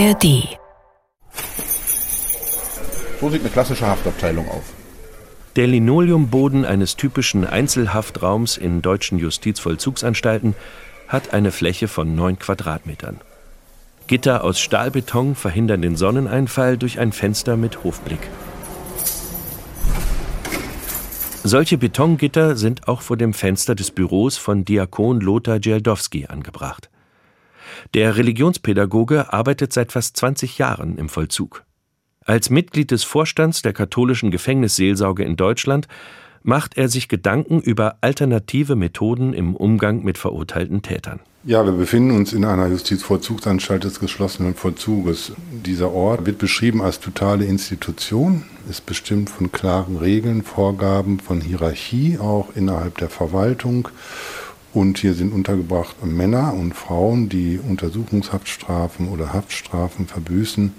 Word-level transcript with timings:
ARD. 0.00 0.56
So 3.20 3.28
sieht 3.28 3.42
eine 3.42 3.50
klassische 3.50 3.86
Haftabteilung 3.86 4.48
auf. 4.48 4.62
Der 5.56 5.66
Linoleumboden 5.66 6.64
eines 6.64 6.96
typischen 6.96 7.46
Einzelhaftraums 7.46 8.56
in 8.56 8.80
deutschen 8.80 9.18
Justizvollzugsanstalten 9.18 10.54
hat 11.06 11.34
eine 11.34 11.52
Fläche 11.52 11.86
von 11.86 12.14
9 12.14 12.38
Quadratmetern. 12.38 13.20
Gitter 14.06 14.42
aus 14.42 14.58
Stahlbeton 14.58 15.34
verhindern 15.34 15.82
den 15.82 15.96
Sonneneinfall 15.96 16.78
durch 16.78 16.98
ein 16.98 17.12
Fenster 17.12 17.58
mit 17.58 17.84
Hofblick. 17.84 18.26
Solche 21.44 21.76
Betongitter 21.76 22.56
sind 22.56 22.88
auch 22.88 23.02
vor 23.02 23.18
dem 23.18 23.34
Fenster 23.34 23.74
des 23.74 23.90
Büros 23.90 24.38
von 24.38 24.64
Diakon 24.64 25.20
Lothar 25.20 25.58
Djeldowski 25.58 26.26
angebracht. 26.26 26.88
Der 27.94 28.16
Religionspädagoge 28.16 29.32
arbeitet 29.32 29.72
seit 29.72 29.92
fast 29.92 30.16
20 30.16 30.58
Jahren 30.58 30.98
im 30.98 31.08
Vollzug. 31.08 31.64
Als 32.24 32.50
Mitglied 32.50 32.90
des 32.90 33.04
Vorstands 33.04 33.62
der 33.62 33.72
katholischen 33.72 34.30
Gefängnisseelsorge 34.30 35.24
in 35.24 35.36
Deutschland 35.36 35.88
macht 36.42 36.76
er 36.76 36.88
sich 36.88 37.08
Gedanken 37.08 37.60
über 37.60 37.96
alternative 38.00 38.76
Methoden 38.76 39.32
im 39.32 39.54
Umgang 39.54 40.02
mit 40.04 40.18
verurteilten 40.18 40.82
Tätern. 40.82 41.20
Ja, 41.44 41.64
wir 41.64 41.72
befinden 41.72 42.10
uns 42.10 42.34
in 42.34 42.44
einer 42.44 42.66
Justizvollzugsanstalt 42.66 43.84
des 43.84 43.98
geschlossenen 43.98 44.54
Vollzuges. 44.54 45.32
Dieser 45.50 45.90
Ort 45.90 46.26
wird 46.26 46.38
beschrieben 46.38 46.82
als 46.82 47.00
totale 47.00 47.46
Institution, 47.46 48.44
ist 48.68 48.84
bestimmt 48.84 49.30
von 49.30 49.50
klaren 49.50 49.96
Regeln, 49.96 50.42
Vorgaben, 50.42 51.18
von 51.18 51.40
Hierarchie 51.40 52.18
auch 52.18 52.54
innerhalb 52.54 52.98
der 52.98 53.08
Verwaltung. 53.08 53.88
Und 54.72 54.98
hier 54.98 55.14
sind 55.14 55.32
untergebracht 55.32 56.04
Männer 56.04 56.54
und 56.54 56.74
Frauen, 56.74 57.28
die 57.28 57.58
Untersuchungshaftstrafen 57.58 59.08
oder 59.08 59.32
Haftstrafen 59.32 60.06
verbüßen 60.06 60.72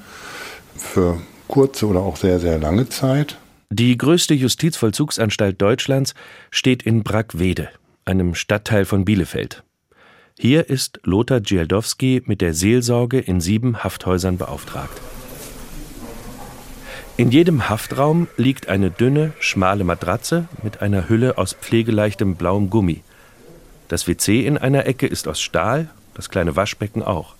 für 0.78 1.20
kurze 1.48 1.88
oder 1.88 2.00
auch 2.00 2.16
sehr, 2.16 2.40
sehr 2.40 2.58
lange 2.58 2.88
Zeit. 2.88 3.38
Die 3.70 3.98
größte 3.98 4.34
Justizvollzugsanstalt 4.34 5.62
Deutschlands 5.62 6.14
steht 6.50 6.84
in 6.84 7.04
Brackwede, 7.04 7.70
einem 8.06 8.36
Stadtteil 8.36 8.86
von 8.86 9.06
Bielefeld. 9.06 9.64
Hier 10.38 10.70
ist 10.70 11.00
Lothar 11.04 11.44
Dzieldowski 11.44 12.24
mit 12.26 12.42
der 12.42 12.54
Seelsorge 12.54 13.20
in 13.20 13.42
sieben 13.42 13.84
Hafthäusern 13.84 14.38
beauftragt. 14.38 15.00
In 17.18 17.30
jedem 17.30 17.70
Haftraum 17.70 18.28
liegt 18.38 18.68
eine 18.68 18.90
dünne, 18.90 19.34
schmale 19.40 19.84
Matratze 19.84 20.48
mit 20.64 20.82
einer 20.82 21.10
Hülle 21.10 21.38
aus 21.38 21.54
pflegeleichtem 21.54 22.36
blauem 22.36 22.70
Gummi. 22.70 23.04
Das 23.92 24.08
WC 24.08 24.46
in 24.46 24.58
einer 24.58 24.86
Ecke 24.86 25.06
ist 25.06 25.28
aus 25.28 25.42
Stahl, 25.42 25.90
das 26.14 26.30
kleine 26.30 26.56
Waschbecken 26.56 27.04
auch. 27.04 27.36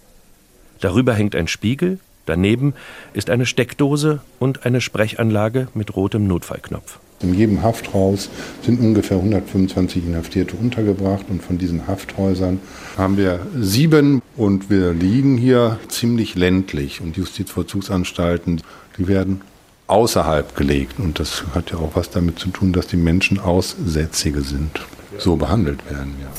Darüber 0.82 1.14
hängt 1.14 1.34
ein 1.34 1.48
Spiegel, 1.48 2.00
Daneben 2.26 2.74
ist 3.14 3.30
eine 3.30 3.46
Steckdose 3.46 4.22
und 4.38 4.66
eine 4.66 4.82
Sprechanlage 4.82 5.70
mit 5.74 5.96
rotem 5.96 6.28
Notfallknopf. 6.28 7.00
In 7.22 7.34
jedem 7.34 7.62
Hafthaus 7.62 8.30
sind 8.64 8.80
ungefähr 8.80 9.18
125 9.18 10.06
Inhaftierte 10.06 10.56
untergebracht 10.56 11.26
und 11.30 11.42
von 11.42 11.58
diesen 11.58 11.88
Hafthäusern 11.88 12.60
haben 12.98 13.18
wir 13.18 13.40
sieben 13.60 14.22
und 14.36 14.70
wir 14.70 14.94
liegen 14.94 15.38
hier 15.38 15.80
ziemlich 15.88 16.36
ländlich 16.36 17.02
und 17.02 17.18
Justizvollzugsanstalten, 17.18 18.62
die 18.98 19.08
werden 19.08 19.42
außerhalb 19.88 20.56
gelegt 20.56 21.00
und 21.00 21.20
das 21.20 21.44
hat 21.56 21.72
ja 21.72 21.78
auch 21.78 21.96
was 21.96 22.10
damit 22.10 22.40
zu 22.40 22.50
tun, 22.50 22.72
dass 22.74 22.88
die 22.88 22.98
Menschen 22.98 23.40
Aussätzige 23.40 24.42
sind. 24.42 24.82
So 25.18 25.36
behandelt 25.36 25.90
werden, 25.90 26.16
ja. 26.22 26.32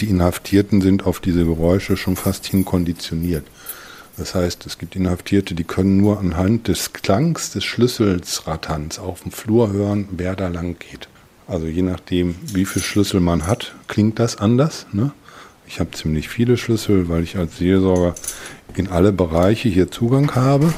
die 0.00 0.08
Inhaftierten 0.08 0.80
sind 0.80 1.06
auf 1.06 1.20
diese 1.20 1.44
Geräusche 1.44 1.96
schon 1.96 2.16
fast 2.16 2.46
hin 2.46 2.64
konditioniert. 2.64 3.44
Das 4.16 4.34
heißt, 4.34 4.66
es 4.66 4.78
gibt 4.78 4.96
Inhaftierte, 4.96 5.54
die 5.54 5.64
können 5.64 5.96
nur 5.96 6.18
anhand 6.18 6.68
des 6.68 6.92
Klangs 6.92 7.52
des 7.52 7.64
Schlüssels 7.64 8.46
Rattanz 8.46 8.98
auf 8.98 9.22
dem 9.22 9.32
Flur 9.32 9.72
hören, 9.72 10.08
wer 10.10 10.34
da 10.34 10.48
lang 10.48 10.76
geht. 10.78 11.08
Also 11.46 11.66
je 11.66 11.82
nachdem, 11.82 12.34
wie 12.42 12.64
viel 12.64 12.82
Schlüssel 12.82 13.20
man 13.20 13.46
hat, 13.46 13.74
klingt 13.86 14.18
das 14.18 14.36
anders. 14.36 14.86
Ne? 14.92 15.12
Ich 15.66 15.80
habe 15.80 15.92
ziemlich 15.92 16.28
viele 16.28 16.56
Schlüssel, 16.56 17.08
weil 17.08 17.22
ich 17.22 17.36
als 17.36 17.58
Seelsorger 17.58 18.14
in 18.74 18.88
alle 18.88 19.12
Bereiche 19.12 19.68
hier 19.68 19.90
Zugang 19.90 20.34
habe. 20.34 20.72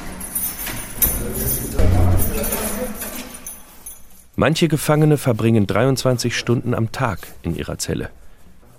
Manche 4.41 4.67
Gefangene 4.67 5.19
verbringen 5.19 5.67
23 5.67 6.35
Stunden 6.35 6.73
am 6.73 6.91
Tag 6.91 7.19
in 7.43 7.55
ihrer 7.55 7.77
Zelle. 7.77 8.09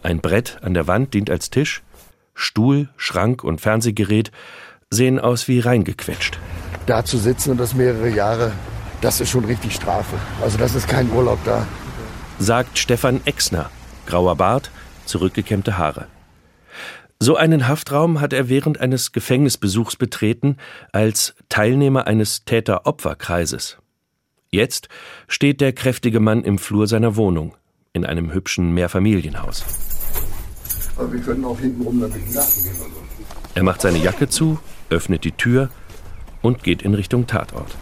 Ein 0.03 0.21
Brett 0.21 0.59
an 0.61 0.75
der 0.75 0.89
Wand 0.89 1.15
dient 1.15 1.31
als 1.31 1.51
Tisch, 1.51 1.85
Stuhl, 2.35 2.89
Schrank 2.97 3.45
und 3.45 3.61
Fernsehgerät 3.61 4.33
sehen 4.91 5.21
aus 5.21 5.47
wie 5.47 5.61
reingequetscht. 5.61 6.41
Da 6.87 7.05
zu 7.05 7.17
sitzen 7.17 7.53
und 7.53 7.59
das 7.59 7.75
mehrere 7.75 8.09
Jahre, 8.09 8.51
das 9.03 9.21
ist 9.21 9.31
schon 9.31 9.45
richtig 9.45 9.77
Strafe. 9.77 10.17
Also 10.43 10.59
das 10.59 10.75
ist 10.75 10.89
kein 10.89 11.09
Urlaub 11.13 11.39
da. 11.45 11.65
Sagt 12.41 12.77
Stefan 12.77 13.21
Exner, 13.25 13.71
grauer 14.07 14.35
Bart, 14.35 14.73
zurückgekämmte 15.05 15.79
Haare. 15.79 16.09
So 17.21 17.37
einen 17.37 17.69
Haftraum 17.69 18.21
hat 18.21 18.33
er 18.33 18.49
während 18.49 18.81
eines 18.81 19.13
Gefängnisbesuchs 19.13 19.95
betreten 19.95 20.57
als 20.91 21.37
Teilnehmer 21.49 22.09
eines 22.09 22.45
Täter-Opfer-Kreises. 22.47 23.79
Jetzt 24.55 24.89
steht 25.29 25.63
der 25.63 25.73
kräftige 25.73 26.21
Mann 26.21 26.45
im 26.45 26.59
Flur 26.59 26.87
seiner 26.87 27.17
Wohnung 27.17 27.57
in 27.95 28.05
einem 28.05 28.35
hübschen 28.35 28.75
Mehrfamilienhaus. 28.75 29.65
Aber 30.99 31.11
wir 31.11 31.21
können 31.21 31.43
auch 31.47 31.59
hintenrum 31.59 32.01
den 32.01 32.11
Garten 32.11 32.63
gehen. 32.63 32.75
Also. 32.79 32.97
Er 33.55 33.63
macht 33.63 33.81
seine 33.81 33.97
Jacke 33.97 34.29
zu, 34.29 34.59
öffnet 34.91 35.25
die 35.25 35.33
Tür 35.33 35.71
und 36.43 36.63
geht 36.63 36.83
in 36.83 36.93
Richtung 36.93 37.27
Tatort. 37.27 37.75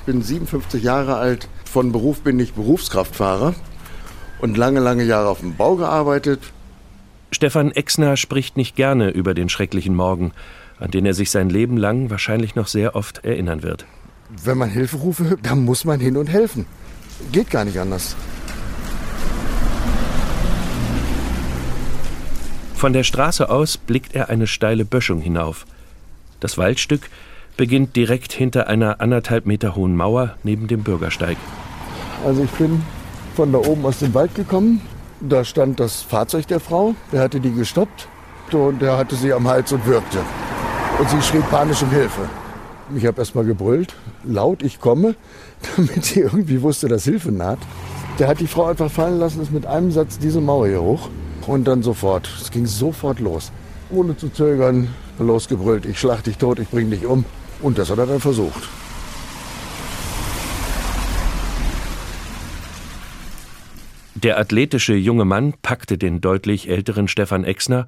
Ich 0.00 0.04
bin 0.04 0.20
57 0.20 0.82
Jahre 0.82 1.16
alt. 1.16 1.48
Von 1.64 1.92
Beruf 1.92 2.20
bin 2.20 2.38
ich 2.38 2.52
Berufskraftfahrer 2.52 3.54
und 4.40 4.58
lange, 4.58 4.80
lange 4.80 5.04
Jahre 5.04 5.28
auf 5.28 5.40
dem 5.40 5.56
Bau 5.56 5.76
gearbeitet. 5.76 6.40
Stefan 7.32 7.72
Exner 7.72 8.18
spricht 8.18 8.58
nicht 8.58 8.76
gerne 8.76 9.08
über 9.08 9.32
den 9.32 9.48
schrecklichen 9.48 9.94
Morgen, 9.94 10.32
an 10.78 10.90
den 10.90 11.06
er 11.06 11.14
sich 11.14 11.30
sein 11.30 11.48
Leben 11.48 11.78
lang 11.78 12.10
wahrscheinlich 12.10 12.54
noch 12.54 12.66
sehr 12.66 12.94
oft 12.94 13.24
erinnern 13.24 13.62
wird. 13.62 13.86
Wenn 14.28 14.58
man 14.58 14.70
Hilfe 14.70 14.98
rufe, 14.98 15.38
dann 15.42 15.64
muss 15.64 15.84
man 15.84 16.00
hin 16.00 16.16
und 16.16 16.28
helfen. 16.28 16.66
Geht 17.32 17.50
gar 17.50 17.64
nicht 17.64 17.78
anders. 17.78 18.14
Von 22.74 22.92
der 22.92 23.02
Straße 23.02 23.48
aus 23.48 23.76
blickt 23.76 24.14
er 24.14 24.28
eine 24.28 24.46
steile 24.46 24.84
Böschung 24.84 25.20
hinauf. 25.20 25.66
Das 26.40 26.58
Waldstück 26.58 27.10
beginnt 27.56 27.96
direkt 27.96 28.32
hinter 28.32 28.68
einer 28.68 29.00
anderthalb 29.00 29.46
Meter 29.46 29.74
hohen 29.74 29.96
Mauer 29.96 30.36
neben 30.44 30.68
dem 30.68 30.84
Bürgersteig. 30.84 31.36
Also 32.24 32.44
ich 32.44 32.50
bin 32.50 32.82
von 33.34 33.52
da 33.52 33.58
oben 33.58 33.84
aus 33.84 33.98
dem 33.98 34.14
Wald 34.14 34.34
gekommen. 34.34 34.80
Da 35.20 35.44
stand 35.44 35.80
das 35.80 36.02
Fahrzeug 36.02 36.46
der 36.46 36.60
Frau. 36.60 36.94
Der 37.10 37.20
hatte 37.20 37.40
die 37.40 37.52
gestoppt 37.52 38.06
und 38.52 38.80
der 38.80 38.96
hatte 38.96 39.16
sie 39.16 39.32
am 39.32 39.48
Hals 39.48 39.72
und 39.72 39.84
würgte. 39.84 40.18
Und 41.00 41.10
sie 41.10 41.20
schrie 41.20 41.42
panisch 41.50 41.82
um 41.82 41.90
Hilfe. 41.90 42.28
Ich 42.96 43.04
habe 43.04 43.20
erst 43.20 43.34
mal 43.34 43.44
gebrüllt, 43.44 43.94
laut, 44.24 44.62
ich 44.62 44.80
komme, 44.80 45.14
damit 45.76 46.04
sie 46.04 46.20
irgendwie 46.20 46.62
wusste, 46.62 46.88
dass 46.88 47.04
Hilfe 47.04 47.30
naht. 47.30 47.58
Der 48.18 48.28
hat 48.28 48.40
die 48.40 48.46
Frau 48.46 48.64
einfach 48.66 48.90
fallen 48.90 49.18
lassen, 49.18 49.42
ist 49.42 49.52
mit 49.52 49.66
einem 49.66 49.90
Satz 49.90 50.18
diese 50.18 50.40
Mauer 50.40 50.66
hier 50.66 50.80
hoch 50.80 51.10
und 51.46 51.64
dann 51.64 51.82
sofort. 51.82 52.28
Es 52.40 52.50
ging 52.50 52.66
sofort 52.66 53.20
los. 53.20 53.52
Ohne 53.90 54.16
zu 54.16 54.28
zögern, 54.30 54.88
losgebrüllt, 55.18 55.86
ich 55.86 55.98
schlag 55.98 56.24
dich 56.24 56.38
tot, 56.38 56.58
ich 56.58 56.68
bring 56.68 56.90
dich 56.90 57.06
um. 57.06 57.24
Und 57.60 57.78
das 57.78 57.90
hat 57.90 57.98
er 57.98 58.06
dann 58.06 58.20
versucht. 58.20 58.68
Der 64.14 64.38
athletische 64.38 64.94
junge 64.94 65.24
Mann 65.24 65.54
packte 65.62 65.96
den 65.96 66.20
deutlich 66.20 66.68
älteren 66.68 67.06
Stefan 67.06 67.44
Exner 67.44 67.86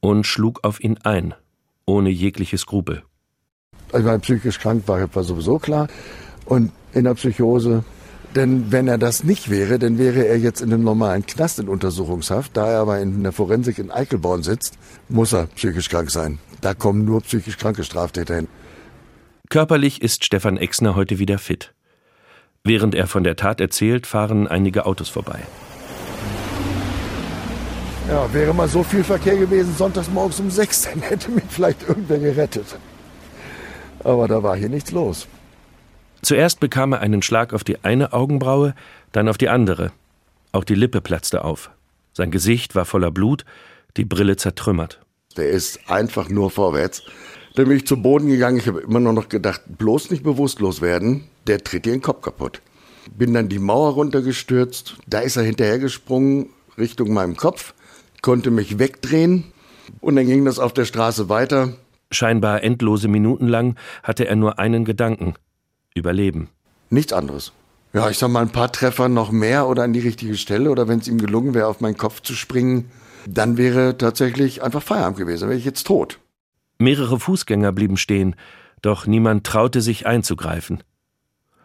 und 0.00 0.26
schlug 0.26 0.60
auf 0.64 0.84
ihn 0.84 0.98
ein, 1.02 1.34
ohne 1.86 2.10
jegliche 2.10 2.58
Skrupel. 2.58 3.02
Also, 3.92 4.06
weil 4.06 4.18
psychisch 4.18 4.58
krank 4.58 4.84
war, 4.86 5.14
war 5.14 5.24
sowieso 5.24 5.58
klar. 5.58 5.88
Und 6.46 6.72
in 6.92 7.04
der 7.04 7.14
Psychose 7.14 7.84
denn 8.34 8.72
wenn 8.72 8.88
er 8.88 8.98
das 8.98 9.24
nicht 9.24 9.50
wäre, 9.50 9.78
dann 9.78 9.98
wäre 9.98 10.26
er 10.26 10.38
jetzt 10.38 10.62
in 10.62 10.72
einem 10.72 10.84
normalen 10.84 11.26
Knast 11.26 11.58
in 11.58 11.68
Untersuchungshaft. 11.68 12.56
Da 12.56 12.66
er 12.70 12.80
aber 12.80 12.98
in 13.00 13.22
der 13.22 13.32
Forensik 13.32 13.78
in 13.78 13.90
Eichelborn 13.90 14.42
sitzt, 14.42 14.78
muss 15.08 15.32
er 15.32 15.46
psychisch 15.46 15.90
krank 15.90 16.10
sein. 16.10 16.38
Da 16.60 16.72
kommen 16.72 17.04
nur 17.04 17.20
psychisch 17.20 17.58
kranke 17.58 17.84
Straftäter 17.84 18.36
hin. 18.36 18.48
Körperlich 19.50 20.00
ist 20.00 20.24
Stefan 20.24 20.56
Exner 20.56 20.96
heute 20.96 21.18
wieder 21.18 21.38
fit. 21.38 21.74
Während 22.64 22.94
er 22.94 23.06
von 23.06 23.24
der 23.24 23.36
Tat 23.36 23.60
erzählt, 23.60 24.06
fahren 24.06 24.48
einige 24.48 24.86
Autos 24.86 25.10
vorbei. 25.10 25.40
Ja, 28.08 28.32
wäre 28.32 28.54
mal 28.54 28.68
so 28.68 28.82
viel 28.82 29.04
Verkehr 29.04 29.36
gewesen, 29.36 29.74
sonntags 29.76 30.08
morgens 30.10 30.40
um 30.40 30.50
sechs, 30.50 30.82
dann 30.82 31.02
hätte 31.02 31.30
mich 31.30 31.44
vielleicht 31.48 31.86
irgendwer 31.86 32.18
gerettet. 32.18 32.66
Aber 34.04 34.28
da 34.28 34.42
war 34.42 34.56
hier 34.56 34.68
nichts 34.68 34.90
los. 34.90 35.26
Zuerst 36.22 36.60
bekam 36.60 36.92
er 36.92 37.00
einen 37.00 37.22
Schlag 37.22 37.52
auf 37.52 37.64
die 37.64 37.82
eine 37.84 38.12
Augenbraue, 38.12 38.74
dann 39.10 39.28
auf 39.28 39.38
die 39.38 39.48
andere. 39.48 39.92
Auch 40.52 40.64
die 40.64 40.74
Lippe 40.74 41.00
platzte 41.00 41.44
auf. 41.44 41.70
Sein 42.12 42.30
Gesicht 42.30 42.74
war 42.74 42.84
voller 42.84 43.10
Blut, 43.10 43.44
die 43.96 44.04
Brille 44.04 44.36
zertrümmert. 44.36 45.00
Der 45.36 45.48
ist 45.48 45.80
einfach 45.90 46.28
nur 46.28 46.50
vorwärts. 46.50 47.02
Dann 47.54 47.68
bin 47.68 47.76
ich 47.76 47.86
zu 47.86 48.00
Boden 48.00 48.28
gegangen. 48.28 48.58
Ich 48.58 48.68
habe 48.68 48.80
immer 48.80 49.00
nur 49.00 49.12
noch 49.12 49.28
gedacht, 49.28 49.62
bloß 49.66 50.10
nicht 50.10 50.22
bewusstlos 50.22 50.80
werden. 50.80 51.24
Der 51.46 51.62
tritt 51.62 51.86
dir 51.86 51.92
den 51.92 52.02
Kopf 52.02 52.22
kaputt. 52.22 52.62
Bin 53.16 53.34
dann 53.34 53.48
die 53.48 53.58
Mauer 53.58 53.94
runtergestürzt. 53.94 54.96
Da 55.06 55.20
ist 55.20 55.36
er 55.36 55.42
hinterhergesprungen 55.42 56.50
Richtung 56.78 57.12
meinem 57.12 57.36
Kopf, 57.36 57.74
konnte 58.22 58.50
mich 58.50 58.78
wegdrehen. 58.78 59.44
Und 60.00 60.16
dann 60.16 60.26
ging 60.26 60.44
das 60.44 60.58
auf 60.58 60.72
der 60.72 60.84
Straße 60.84 61.28
weiter. 61.28 61.74
Scheinbar 62.12 62.62
endlose 62.62 63.08
Minuten 63.08 63.48
lang 63.48 63.76
hatte 64.02 64.26
er 64.28 64.36
nur 64.36 64.58
einen 64.58 64.84
Gedanken. 64.84 65.34
Überleben. 65.94 66.48
Nichts 66.90 67.12
anderes. 67.12 67.52
Ja, 67.92 68.08
ich 68.08 68.18
sag 68.18 68.28
mal, 68.28 68.40
ein 68.40 68.52
paar 68.52 68.72
Treffer 68.72 69.08
noch 69.08 69.30
mehr 69.30 69.66
oder 69.68 69.82
an 69.82 69.92
die 69.92 70.00
richtige 70.00 70.36
Stelle 70.36 70.70
oder 70.70 70.88
wenn 70.88 71.00
es 71.00 71.08
ihm 71.08 71.18
gelungen 71.18 71.54
wäre, 71.54 71.66
auf 71.66 71.80
meinen 71.80 71.96
Kopf 71.96 72.20
zu 72.22 72.34
springen, 72.34 72.90
dann 73.26 73.56
wäre 73.56 73.98
tatsächlich 73.98 74.62
einfach 74.62 74.82
Feierabend 74.82 75.18
gewesen, 75.18 75.48
wäre 75.48 75.58
ich 75.58 75.64
jetzt 75.64 75.86
tot. 75.86 76.18
Mehrere 76.78 77.20
Fußgänger 77.20 77.72
blieben 77.72 77.96
stehen, 77.96 78.34
doch 78.80 79.06
niemand 79.06 79.44
traute 79.44 79.80
sich 79.80 80.06
einzugreifen. 80.06 80.82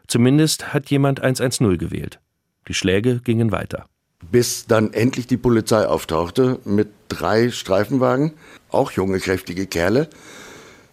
Zumindest 0.08 0.74
hat 0.74 0.90
jemand 0.90 1.22
110 1.22 1.78
gewählt. 1.78 2.20
Die 2.68 2.74
Schläge 2.74 3.20
gingen 3.22 3.52
weiter. 3.52 3.86
Bis 4.32 4.68
dann 4.68 4.94
endlich 4.94 5.28
die 5.28 5.38
Polizei 5.38 5.86
auftauchte 5.86 6.60
mit 6.66 6.90
drei 7.08 7.50
Streifenwagen, 7.52 8.34
auch 8.70 8.92
junge, 8.92 9.20
kräftige 9.20 9.68
Kerle, 9.68 10.10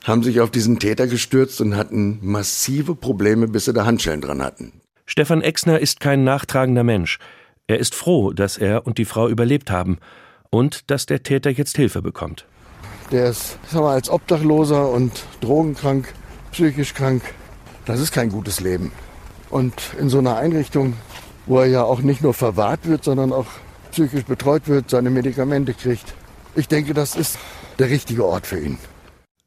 haben 0.05 0.22
sich 0.22 0.40
auf 0.40 0.50
diesen 0.50 0.78
Täter 0.78 1.06
gestürzt 1.06 1.61
und 1.61 1.76
hatten 1.76 2.19
massive 2.22 2.94
Probleme, 2.94 3.49
bis 3.49 3.64
sie 3.64 3.72
da 3.72 3.87
Handschellen 3.87 4.20
dran 4.20 4.43
hatten. 4.43 4.72
Stefan 5.06 5.43
Exner 5.43 5.81
ist 5.81 6.00
kein 6.00 6.25
nachtragender 6.25 6.84
Mensch. 6.84 7.19
Er 7.66 7.78
ist 7.78 7.94
froh, 7.94 8.32
dass 8.32 8.58
er 8.58 8.87
und 8.87 8.99
die 8.99 9.05
Frau 9.06 9.28
überlebt 9.28 9.70
haben 9.70 9.99
und 10.50 10.90
dass 10.90 11.06
der 11.06 11.22
Täter 11.22 11.50
jetzt 11.50 11.76
Hilfe 11.76 12.02
bekommt. 12.02 12.46
Der 13.11 13.31
ist 13.31 13.58
sag 13.70 13.82
mal, 13.82 13.94
als 13.94 14.11
Obdachloser 14.11 14.90
und 14.90 15.25
drogenkrank, 15.40 16.12
psychisch 16.52 16.94
krank. 16.94 17.22
Das 17.87 18.00
ist 18.00 18.12
kein 18.12 18.31
gutes 18.31 18.61
Leben. 18.61 18.93
Und 19.50 19.75
in 19.99 20.08
so 20.08 20.19
einer 20.19 20.37
Einrichtung, 20.37 20.94
wo 21.46 21.61
er 21.61 21.66
ja 21.66 21.82
auch 21.82 22.00
nicht 22.00 22.22
nur 22.22 22.34
verwahrt 22.34 22.87
wird, 22.87 23.05
sondern 23.05 23.32
auch 23.32 23.46
psychisch 23.94 24.25
betreut 24.25 24.67
wird, 24.67 24.91
seine 24.91 25.11
Medikamente 25.11 25.73
kriegt. 25.73 26.14
Ich 26.56 26.69
denke, 26.69 26.94
das 26.94 27.14
ist 27.14 27.38
der 27.79 27.91
richtige 27.91 28.25
Ort 28.25 28.46
für 28.46 28.58
ihn. 28.58 28.79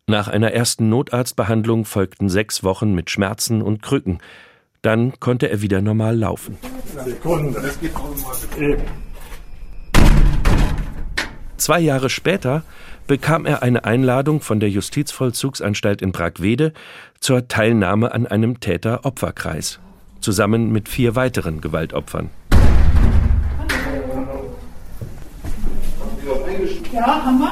Nach 0.08 0.30
einer 0.30 0.54
ersten 0.54 0.88
Notarztbehandlung 0.88 1.84
folgten 1.84 2.30
sechs 2.30 2.64
Wochen 2.64 2.94
mit 2.94 3.10
Schmerzen 3.10 3.62
und 3.62 3.82
Krücken. 3.82 4.20
Dann 4.82 5.20
konnte 5.20 5.50
er 5.50 5.62
wieder 5.62 5.82
normal 5.82 6.16
laufen. 6.16 6.58
Zwei 11.58 11.80
Jahre 11.80 12.10
später 12.10 12.64
bekam 13.06 13.46
er 13.46 13.64
eine 13.64 13.84
Einladung 13.84 14.40
von 14.40 14.62
der 14.62 14.70
Justizvollzugsanstalt 14.70 16.02
in 16.02 16.14
Bragwede 16.14 16.72
zur 17.20 17.50
Teilnahme 17.50 18.14
an 18.14 18.28
einem 18.28 18.62
Täter-Opferkreis, 18.62 19.80
zusammen 20.22 20.72
mit 20.72 20.88
vier 20.88 21.16
weiteren 21.16 21.60
Gewaltopfern. 21.60 22.30
Ja, 26.98 27.26
haben 27.26 27.40
wir. 27.40 27.52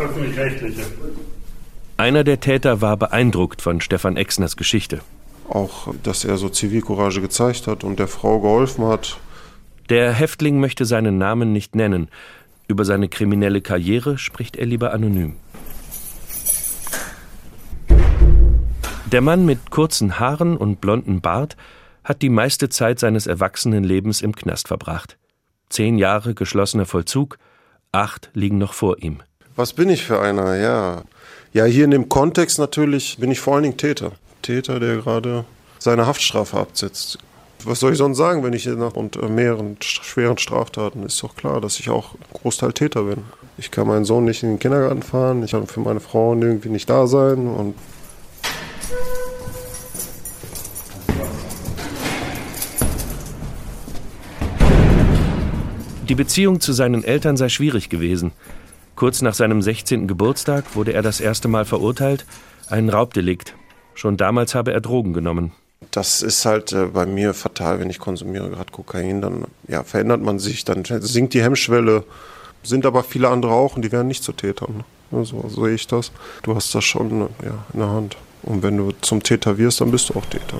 Öffentlich-rechtliche. 0.00 0.82
Einer 1.96 2.24
der 2.24 2.40
Täter 2.40 2.80
war 2.80 2.96
beeindruckt 2.96 3.62
von 3.62 3.80
Stefan 3.80 4.16
Exners 4.16 4.56
Geschichte. 4.56 5.02
Auch, 5.48 5.94
dass 6.02 6.24
er 6.24 6.36
so 6.36 6.48
Zivilcourage 6.48 7.20
gezeigt 7.20 7.68
hat 7.68 7.84
und 7.84 8.00
der 8.00 8.08
Frau 8.08 8.40
geholfen 8.40 8.86
hat. 8.86 9.18
Der 9.88 10.12
Häftling 10.12 10.58
möchte 10.58 10.84
seinen 10.84 11.18
Namen 11.18 11.52
nicht 11.52 11.76
nennen. 11.76 12.08
Über 12.66 12.84
seine 12.84 13.08
kriminelle 13.08 13.60
Karriere 13.60 14.18
spricht 14.18 14.56
er 14.56 14.66
lieber 14.66 14.92
anonym. 14.92 15.36
Der 19.12 19.20
Mann 19.20 19.44
mit 19.44 19.70
kurzen 19.70 20.18
Haaren 20.18 20.56
und 20.56 20.80
blonden 20.80 21.20
Bart 21.20 21.56
hat 22.04 22.22
die 22.22 22.30
meiste 22.30 22.68
Zeit 22.68 22.98
seines 22.98 23.26
Erwachsenenlebens 23.26 24.22
im 24.22 24.34
Knast 24.34 24.68
verbracht. 24.68 25.18
Zehn 25.68 25.98
Jahre 25.98 26.34
geschlossener 26.34 26.86
Vollzug, 26.86 27.38
acht 27.92 28.30
liegen 28.34 28.58
noch 28.58 28.74
vor 28.74 28.98
ihm. 29.02 29.22
Was 29.56 29.72
bin 29.72 29.88
ich 29.88 30.04
für 30.04 30.20
einer? 30.20 30.56
Ja, 30.56 31.02
ja, 31.52 31.64
hier 31.64 31.84
in 31.84 31.90
dem 31.90 32.08
Kontext 32.08 32.58
natürlich 32.58 33.18
bin 33.18 33.30
ich 33.30 33.40
vor 33.40 33.54
allen 33.54 33.64
Dingen 33.64 33.76
Täter. 33.76 34.12
Täter, 34.40 34.80
der 34.80 34.96
gerade 34.96 35.44
seine 35.78 36.06
Haftstrafe 36.06 36.58
absetzt. 36.58 37.18
Was 37.64 37.80
soll 37.80 37.92
ich 37.92 37.98
sonst 37.98 38.18
sagen, 38.18 38.42
wenn 38.42 38.54
ich 38.54 38.66
nach 38.66 38.94
und 38.94 39.16
äh, 39.16 39.28
mehreren 39.28 39.76
schweren 39.80 40.38
Straftaten 40.38 41.04
ist 41.04 41.22
doch 41.22 41.36
klar, 41.36 41.60
dass 41.60 41.78
ich 41.78 41.90
auch 41.90 42.14
Großteil 42.32 42.72
Täter 42.72 43.04
bin. 43.04 43.18
Ich 43.56 43.70
kann 43.70 43.86
meinen 43.86 44.04
Sohn 44.04 44.24
nicht 44.24 44.42
in 44.42 44.48
den 44.48 44.58
Kindergarten 44.58 45.02
fahren, 45.02 45.44
ich 45.44 45.52
kann 45.52 45.66
für 45.66 45.80
meine 45.80 46.00
Frau 46.00 46.34
irgendwie 46.34 46.70
nicht 46.70 46.90
da 46.90 47.06
sein 47.06 47.46
und 47.46 47.74
Die 56.08 56.16
Beziehung 56.16 56.60
zu 56.60 56.72
seinen 56.72 57.04
Eltern 57.04 57.36
sei 57.36 57.48
schwierig 57.48 57.88
gewesen. 57.88 58.32
Kurz 58.96 59.22
nach 59.22 59.34
seinem 59.34 59.62
16. 59.62 60.08
Geburtstag 60.08 60.74
wurde 60.74 60.92
er 60.92 61.02
das 61.02 61.20
erste 61.20 61.46
Mal 61.46 61.64
verurteilt, 61.64 62.26
ein 62.68 62.88
Raubdelikt. 62.88 63.54
Schon 63.94 64.16
damals 64.16 64.54
habe 64.56 64.72
er 64.72 64.80
Drogen 64.80 65.12
genommen. 65.12 65.52
Das 65.92 66.22
ist 66.22 66.44
halt 66.44 66.72
äh, 66.72 66.86
bei 66.86 67.06
mir 67.06 67.34
fatal, 67.34 67.78
wenn 67.78 67.88
ich 67.88 68.00
konsumiere 68.00 68.50
gerade 68.50 68.72
Kokain, 68.72 69.20
dann 69.20 69.44
ja, 69.68 69.84
verändert 69.84 70.22
man 70.22 70.38
sich, 70.38 70.64
dann 70.64 70.84
sinkt 70.84 71.34
die 71.34 71.42
Hemmschwelle. 71.42 72.04
Sind 72.64 72.84
aber 72.84 73.04
viele 73.04 73.28
andere 73.28 73.52
auch 73.52 73.76
und 73.76 73.82
die 73.82 73.92
werden 73.92 74.08
nicht 74.08 74.24
zu 74.24 74.32
Tätern. 74.32 74.84
Ne? 75.10 75.24
So 75.24 75.48
sehe 75.48 75.74
ich 75.74 75.86
das. 75.86 76.10
Du 76.42 76.54
hast 76.54 76.74
das 76.74 76.84
schon 76.84 77.28
ja, 77.44 77.64
in 77.72 77.78
der 77.78 77.88
Hand. 77.88 78.16
Und 78.42 78.62
wenn 78.62 78.76
du 78.76 78.92
zum 79.02 79.22
Täter 79.22 79.56
wirst, 79.56 79.80
dann 79.80 79.92
bist 79.92 80.08
du 80.08 80.14
auch 80.14 80.26
Täter. 80.26 80.58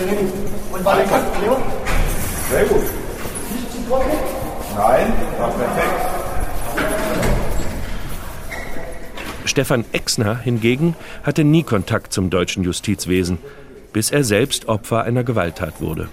Und 0.00 0.84
war 0.84 0.96
Leon? 0.96 1.62
Sehr 2.50 2.64
gut. 2.64 2.82
Nicht 3.52 3.72
zu 3.72 3.88
trocken? 3.88 4.10
Nein, 4.74 5.12
war 5.38 5.50
perfekt. 5.50 6.10
Stefan 9.44 9.84
Exner 9.92 10.38
hingegen 10.38 10.96
hatte 11.22 11.44
nie 11.44 11.64
Kontakt 11.64 12.12
zum 12.12 12.30
deutschen 12.30 12.64
Justizwesen, 12.64 13.38
bis 13.92 14.10
er 14.10 14.24
selbst 14.24 14.68
Opfer 14.68 15.02
einer 15.02 15.24
Gewalttat 15.24 15.82
wurde. 15.82 16.08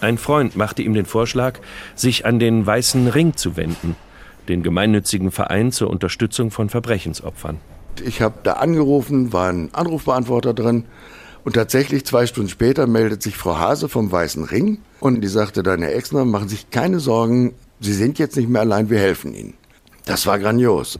Ein 0.00 0.18
Freund 0.18 0.56
machte 0.56 0.82
ihm 0.82 0.94
den 0.94 1.06
Vorschlag, 1.06 1.60
sich 1.94 2.26
an 2.26 2.38
den 2.38 2.66
Weißen 2.66 3.06
Ring 3.08 3.36
zu 3.36 3.56
wenden, 3.56 3.94
den 4.48 4.62
gemeinnützigen 4.62 5.30
Verein 5.30 5.70
zur 5.70 5.90
Unterstützung 5.90 6.50
von 6.50 6.70
Verbrechensopfern. 6.70 7.58
Ich 8.02 8.20
habe 8.22 8.36
da 8.42 8.54
angerufen, 8.54 9.32
war 9.32 9.48
ein 9.50 9.68
Anrufbeantworter 9.74 10.54
drin 10.54 10.86
und 11.44 11.54
tatsächlich 11.54 12.04
zwei 12.04 12.26
Stunden 12.26 12.50
später 12.50 12.86
meldet 12.86 13.22
sich 13.22 13.36
Frau 13.36 13.58
Hase 13.58 13.88
vom 13.88 14.10
Weißen 14.10 14.44
Ring 14.44 14.78
und 15.00 15.20
die 15.20 15.28
sagte 15.28 15.62
dann, 15.62 15.82
Herr 15.82 15.94
Exner, 15.94 16.24
machen 16.24 16.48
Sie 16.48 16.56
sich 16.56 16.70
keine 16.70 17.00
Sorgen, 17.00 17.54
Sie 17.80 17.94
sind 17.94 18.18
jetzt 18.18 18.36
nicht 18.36 18.48
mehr 18.48 18.60
allein, 18.60 18.90
wir 18.90 18.98
helfen 18.98 19.34
Ihnen. 19.34 19.54
Das 20.04 20.26
war 20.26 20.38
grandios. 20.38 20.98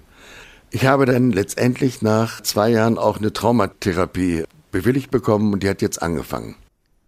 Ich 0.71 0.87
habe 0.87 1.05
dann 1.05 1.33
letztendlich 1.33 2.01
nach 2.01 2.41
zwei 2.43 2.71
Jahren 2.71 2.97
auch 2.97 3.19
eine 3.19 3.33
Traumatherapie 3.33 4.45
bewilligt 4.71 5.11
bekommen 5.11 5.53
und 5.53 5.63
die 5.63 5.69
hat 5.69 5.83
jetzt 5.83 6.01
angefangen. 6.01 6.55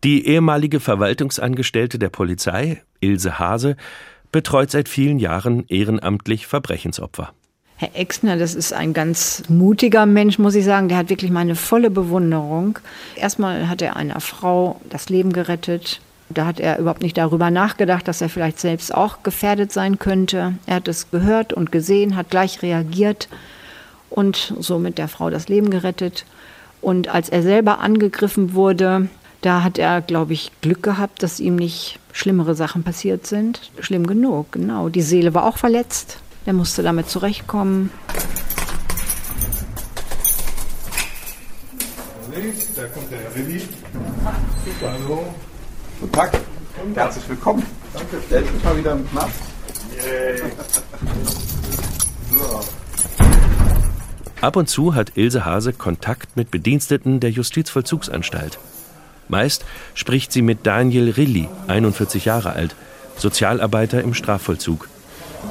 Die 0.04 0.26
ehemalige 0.26 0.80
Verwaltungsangestellte 0.80 1.98
der 1.98 2.08
Polizei, 2.08 2.82
Ilse 3.00 3.38
Hase, 3.38 3.76
betreut 4.32 4.70
seit 4.70 4.88
vielen 4.88 5.20
Jahren 5.20 5.64
ehrenamtlich 5.68 6.48
Verbrechensopfer. 6.48 7.32
Herr 7.82 7.96
Exner, 7.96 8.36
das 8.36 8.54
ist 8.54 8.72
ein 8.72 8.92
ganz 8.92 9.42
mutiger 9.48 10.06
Mensch, 10.06 10.38
muss 10.38 10.54
ich 10.54 10.64
sagen. 10.64 10.88
Der 10.88 10.98
hat 10.98 11.10
wirklich 11.10 11.32
meine 11.32 11.56
volle 11.56 11.90
Bewunderung. 11.90 12.78
Erstmal 13.16 13.68
hat 13.68 13.82
er 13.82 13.96
einer 13.96 14.20
Frau 14.20 14.80
das 14.88 15.08
Leben 15.08 15.32
gerettet. 15.32 16.00
Da 16.28 16.46
hat 16.46 16.60
er 16.60 16.78
überhaupt 16.78 17.02
nicht 17.02 17.18
darüber 17.18 17.50
nachgedacht, 17.50 18.06
dass 18.06 18.20
er 18.20 18.28
vielleicht 18.28 18.60
selbst 18.60 18.94
auch 18.94 19.24
gefährdet 19.24 19.72
sein 19.72 19.98
könnte. 19.98 20.54
Er 20.64 20.76
hat 20.76 20.86
es 20.86 21.10
gehört 21.10 21.52
und 21.52 21.72
gesehen, 21.72 22.14
hat 22.14 22.30
gleich 22.30 22.62
reagiert 22.62 23.28
und 24.10 24.54
somit 24.60 24.96
der 24.96 25.08
Frau 25.08 25.28
das 25.28 25.48
Leben 25.48 25.70
gerettet. 25.70 26.24
Und 26.82 27.08
als 27.08 27.30
er 27.30 27.42
selber 27.42 27.80
angegriffen 27.80 28.54
wurde, 28.54 29.08
da 29.40 29.64
hat 29.64 29.76
er, 29.78 30.02
glaube 30.02 30.34
ich, 30.34 30.52
Glück 30.60 30.84
gehabt, 30.84 31.24
dass 31.24 31.40
ihm 31.40 31.56
nicht 31.56 31.98
schlimmere 32.12 32.54
Sachen 32.54 32.84
passiert 32.84 33.26
sind. 33.26 33.72
Schlimm 33.80 34.06
genug, 34.06 34.52
genau. 34.52 34.88
Die 34.88 35.02
Seele 35.02 35.34
war 35.34 35.46
auch 35.46 35.58
verletzt. 35.58 36.18
Der 36.46 36.52
musste 36.52 36.82
damit 36.82 37.08
zurechtkommen. 37.08 37.90
Da 42.74 42.88
kommt 42.88 43.12
der 43.12 43.20
Herr 43.20 43.34
Willi. 43.36 43.62
Hallo. 44.82 45.34
Guten 46.00 46.12
Tag. 46.12 46.32
Herzlich 46.94 47.28
willkommen. 47.28 47.62
Danke. 47.94 48.16
Stellt 48.26 48.52
mich 48.52 48.64
mal 48.64 48.76
wieder 48.76 48.92
im 48.92 49.08
Knast. 49.08 49.40
Yay. 49.96 50.42
So. 52.32 52.60
Ab 54.40 54.56
und 54.56 54.68
zu 54.68 54.96
hat 54.96 55.12
Ilse 55.16 55.44
Hase 55.44 55.72
Kontakt 55.72 56.36
mit 56.36 56.50
Bediensteten 56.50 57.20
der 57.20 57.30
Justizvollzugsanstalt. 57.30 58.58
Meist 59.28 59.64
spricht 59.94 60.32
sie 60.32 60.42
mit 60.42 60.66
Daniel 60.66 61.10
Rilli, 61.10 61.48
41 61.68 62.24
Jahre 62.24 62.54
alt, 62.54 62.74
Sozialarbeiter 63.16 64.02
im 64.02 64.14
Strafvollzug. 64.14 64.88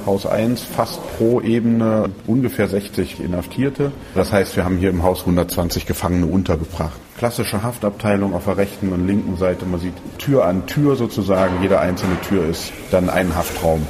Haus 0.06 0.26
1 0.26 0.62
fast 0.62 1.00
pro 1.18 1.42
Ebene 1.42 2.10
ungefähr 2.28 2.68
60 2.68 3.20
Inhaftierte. 3.20 3.92
Das 4.16 4.32
heißt, 4.32 4.56
wir 4.56 4.66
haben 4.66 4.78
hier 4.78 4.90
im 4.90 5.04
Haus 5.04 5.22
120 5.22 5.86
Gefangene 5.86 6.26
untergebracht. 6.26 7.00
Klassische 7.18 7.62
Haftabteilung 7.62 8.34
auf 8.34 8.46
der 8.46 8.58
rechten 8.58 8.92
und 8.94 9.06
linken 9.06 9.38
Seite. 9.38 9.66
Man 9.66 9.80
sieht 9.80 9.94
Tür 10.18 10.46
an 10.46 10.66
Tür 10.66 10.96
sozusagen. 10.96 11.62
Jede 11.62 11.80
einzelne 11.80 12.20
Tür 12.22 12.48
ist 12.48 12.74
dann 12.90 13.10
ein 13.10 13.36
Haftraum. 13.36 13.86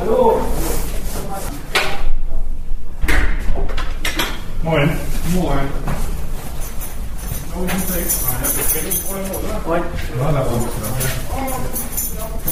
Hallo. 0.00 0.40
Moin. 4.62 4.90
Moin. 5.34 5.58
Moin. 7.54 7.68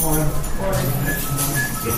Moin. 0.01 1.08
Jetzt 1.81 1.91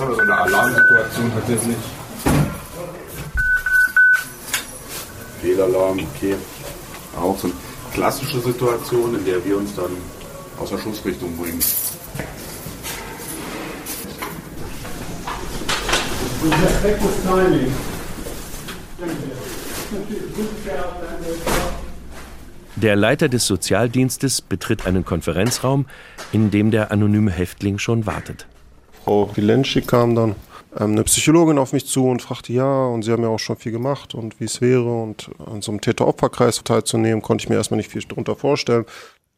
haben 0.00 0.08
wir 0.08 0.16
so 0.16 0.20
eine 0.20 0.36
Alarmsituation 0.36 1.32
tatsächlich. 1.32 1.76
Fehlalarm, 5.40 6.00
okay. 6.16 6.34
Auch 7.16 7.38
so 7.38 7.46
eine 7.46 7.56
klassische 7.94 8.40
Situation, 8.40 9.14
in 9.14 9.24
der 9.24 9.44
wir 9.44 9.58
uns 9.58 9.76
dann 9.76 9.96
aus 10.58 10.70
der 10.70 10.78
Schussrichtung 10.78 11.36
bringen. 11.36 11.62
Perfektes 16.50 17.22
Timing. 17.24 17.72
Der 22.76 22.96
Leiter 22.96 23.28
des 23.28 23.46
Sozialdienstes 23.46 24.40
betritt 24.40 24.86
einen 24.86 25.04
Konferenzraum, 25.04 25.86
in 26.32 26.50
dem 26.50 26.70
der 26.70 26.90
anonyme 26.92 27.30
Häftling 27.30 27.78
schon 27.78 28.06
wartet. 28.06 28.46
Frau 29.04 29.30
Wilenschi 29.34 29.82
kam 29.82 30.14
dann 30.14 30.36
ähm, 30.78 30.92
eine 30.92 31.04
Psychologin 31.04 31.58
auf 31.58 31.72
mich 31.72 31.86
zu 31.86 32.06
und 32.06 32.22
fragte, 32.22 32.52
ja, 32.52 32.86
und 32.86 33.02
sie 33.02 33.12
haben 33.12 33.22
ja 33.22 33.28
auch 33.28 33.38
schon 33.38 33.56
viel 33.56 33.72
gemacht 33.72 34.14
und 34.14 34.40
wie 34.40 34.44
es 34.44 34.60
wäre 34.60 35.02
und 35.02 35.30
an 35.44 35.60
so 35.60 35.72
einem 35.72 35.80
Täter-Opfer-Kreis 35.80 36.62
teilzunehmen, 36.64 37.20
konnte 37.22 37.42
ich 37.42 37.48
mir 37.48 37.56
erstmal 37.56 37.78
nicht 37.78 37.90
viel 37.90 38.02
darunter 38.02 38.36
vorstellen. 38.36 38.84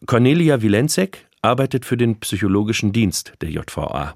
Cornelia 0.06 0.62
Wilenzek 0.62 1.26
arbeitet 1.42 1.84
für 1.84 1.96
den 1.96 2.20
psychologischen 2.20 2.92
Dienst 2.92 3.32
der 3.40 3.50
JVA. 3.50 4.14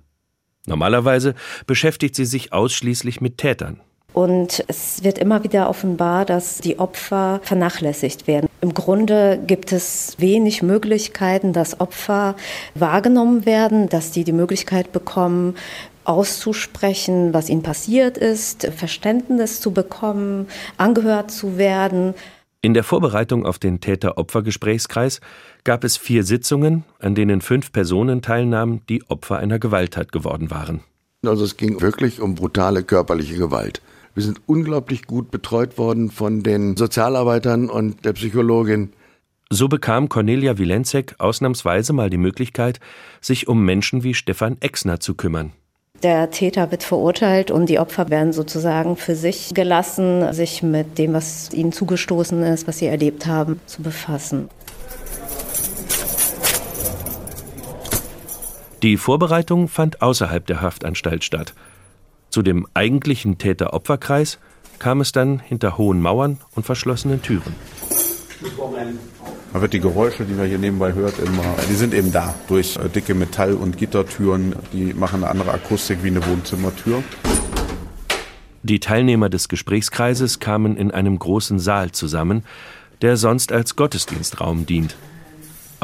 Normalerweise 0.66 1.34
beschäftigt 1.66 2.16
sie 2.16 2.24
sich 2.24 2.52
ausschließlich 2.52 3.20
mit 3.20 3.38
Tätern. 3.38 3.80
Und 4.14 4.62
es 4.68 5.02
wird 5.02 5.18
immer 5.18 5.42
wieder 5.42 5.68
offenbar, 5.68 6.24
dass 6.24 6.58
die 6.58 6.78
Opfer 6.78 7.40
vernachlässigt 7.42 8.28
werden. 8.28 8.48
Im 8.60 8.72
Grunde 8.72 9.42
gibt 9.44 9.72
es 9.72 10.14
wenig 10.18 10.62
Möglichkeiten, 10.62 11.52
dass 11.52 11.80
Opfer 11.80 12.36
wahrgenommen 12.76 13.44
werden, 13.44 13.88
dass 13.88 14.12
die 14.12 14.22
die 14.22 14.32
Möglichkeit 14.32 14.92
bekommen, 14.92 15.56
auszusprechen, 16.04 17.34
was 17.34 17.48
ihnen 17.48 17.62
passiert 17.62 18.16
ist, 18.16 18.68
Verständnis 18.76 19.60
zu 19.60 19.72
bekommen, 19.72 20.46
angehört 20.76 21.32
zu 21.32 21.58
werden. 21.58 22.14
In 22.60 22.72
der 22.72 22.84
Vorbereitung 22.84 23.44
auf 23.44 23.58
den 23.58 23.80
Täter-Opfer-Gesprächskreis 23.80 25.20
gab 25.64 25.82
es 25.82 25.96
vier 25.96 26.24
Sitzungen, 26.24 26.84
an 27.00 27.14
denen 27.14 27.40
fünf 27.40 27.72
Personen 27.72 28.22
teilnahmen, 28.22 28.82
die 28.88 29.02
Opfer 29.08 29.38
einer 29.38 29.58
Gewalttat 29.58 30.12
geworden 30.12 30.50
waren. 30.50 30.80
Also 31.26 31.44
es 31.44 31.56
ging 31.56 31.80
wirklich 31.80 32.20
um 32.20 32.34
brutale 32.34 32.82
körperliche 32.82 33.36
Gewalt. 33.36 33.80
Wir 34.14 34.22
sind 34.22 34.40
unglaublich 34.46 35.06
gut 35.06 35.30
betreut 35.30 35.76
worden 35.78 36.10
von 36.10 36.42
den 36.42 36.76
Sozialarbeitern 36.76 37.68
und 37.68 38.04
der 38.04 38.12
Psychologin. 38.12 38.92
So 39.50 39.68
bekam 39.68 40.08
Cornelia 40.08 40.58
Wilenzek 40.58 41.16
ausnahmsweise 41.18 41.92
mal 41.92 42.10
die 42.10 42.18
Möglichkeit, 42.18 42.78
sich 43.20 43.48
um 43.48 43.64
Menschen 43.64 44.04
wie 44.04 44.14
Stefan 44.14 44.56
Exner 44.60 45.00
zu 45.00 45.14
kümmern. 45.14 45.52
Der 46.02 46.30
Täter 46.30 46.70
wird 46.70 46.82
verurteilt 46.82 47.50
und 47.50 47.68
die 47.68 47.78
Opfer 47.78 48.10
werden 48.10 48.32
sozusagen 48.32 48.96
für 48.96 49.14
sich 49.14 49.52
gelassen, 49.54 50.32
sich 50.32 50.62
mit 50.62 50.98
dem, 50.98 51.14
was 51.14 51.52
ihnen 51.52 51.72
zugestoßen 51.72 52.42
ist, 52.42 52.68
was 52.68 52.78
sie 52.78 52.86
erlebt 52.86 53.26
haben, 53.26 53.58
zu 53.66 53.82
befassen. 53.82 54.48
Die 58.82 58.96
Vorbereitung 58.96 59.68
fand 59.68 60.02
außerhalb 60.02 60.46
der 60.46 60.60
Haftanstalt 60.60 61.24
statt. 61.24 61.54
Zu 62.30 62.42
dem 62.42 62.66
eigentlichen 62.74 63.38
Täter-Opfer-Kreis 63.38 64.38
kam 64.78 65.00
es 65.00 65.12
dann 65.12 65.38
hinter 65.38 65.78
hohen 65.78 66.00
Mauern 66.00 66.38
und 66.54 66.66
verschlossenen 66.66 67.22
Türen. 67.22 67.54
Man 69.52 69.62
wird 69.62 69.72
die 69.72 69.80
Geräusche, 69.80 70.24
die 70.24 70.34
man 70.34 70.48
hier 70.48 70.58
nebenbei 70.58 70.92
hört, 70.92 71.18
immer, 71.20 71.44
die 71.70 71.74
sind 71.74 71.94
eben 71.94 72.10
da. 72.10 72.34
Durch 72.48 72.76
äh, 72.76 72.88
dicke 72.88 73.14
Metall- 73.14 73.54
und 73.54 73.78
Gittertüren, 73.78 74.56
die 74.72 74.92
machen 74.92 75.22
eine 75.22 75.30
andere 75.30 75.52
Akustik 75.52 76.02
wie 76.02 76.08
eine 76.08 76.26
Wohnzimmertür. 76.26 77.04
Die 78.64 78.80
Teilnehmer 78.80 79.28
des 79.28 79.48
Gesprächskreises 79.48 80.40
kamen 80.40 80.76
in 80.76 80.90
einem 80.90 81.18
großen 81.18 81.60
Saal 81.60 81.92
zusammen, 81.92 82.42
der 83.00 83.16
sonst 83.16 83.52
als 83.52 83.76
Gottesdienstraum 83.76 84.66
dient. 84.66 84.96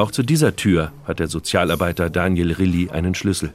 Auch 0.01 0.09
zu 0.09 0.23
dieser 0.23 0.55
Tür 0.55 0.91
hat 1.05 1.19
der 1.19 1.27
Sozialarbeiter 1.27 2.09
Daniel 2.09 2.53
Rilli 2.53 2.89
einen 2.89 3.13
Schlüssel. 3.13 3.53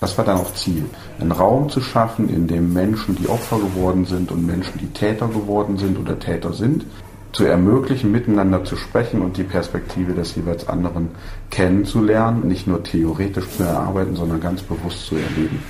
Das 0.00 0.16
war 0.16 0.24
dann 0.24 0.36
auch 0.36 0.54
Ziel, 0.54 0.84
einen 1.18 1.32
Raum 1.32 1.68
zu 1.68 1.80
schaffen, 1.80 2.28
in 2.28 2.46
dem 2.46 2.72
Menschen, 2.72 3.16
die 3.16 3.28
Opfer 3.28 3.58
geworden 3.58 4.04
sind 4.04 4.30
und 4.30 4.46
Menschen, 4.46 4.78
die 4.78 4.86
Täter 4.92 5.26
geworden 5.26 5.76
sind 5.76 5.98
oder 5.98 6.16
Täter 6.20 6.52
sind, 6.52 6.86
zu 7.32 7.46
ermöglichen, 7.46 8.12
miteinander 8.12 8.62
zu 8.62 8.76
sprechen 8.76 9.20
und 9.22 9.38
die 9.38 9.42
Perspektive 9.42 10.12
des 10.14 10.36
jeweils 10.36 10.68
anderen 10.68 11.08
kennenzulernen, 11.50 12.46
nicht 12.46 12.68
nur 12.68 12.84
theoretisch 12.84 13.48
zu 13.56 13.64
erarbeiten, 13.64 14.14
sondern 14.14 14.40
ganz 14.40 14.62
bewusst 14.62 15.04
zu 15.06 15.16
erleben. 15.16 15.60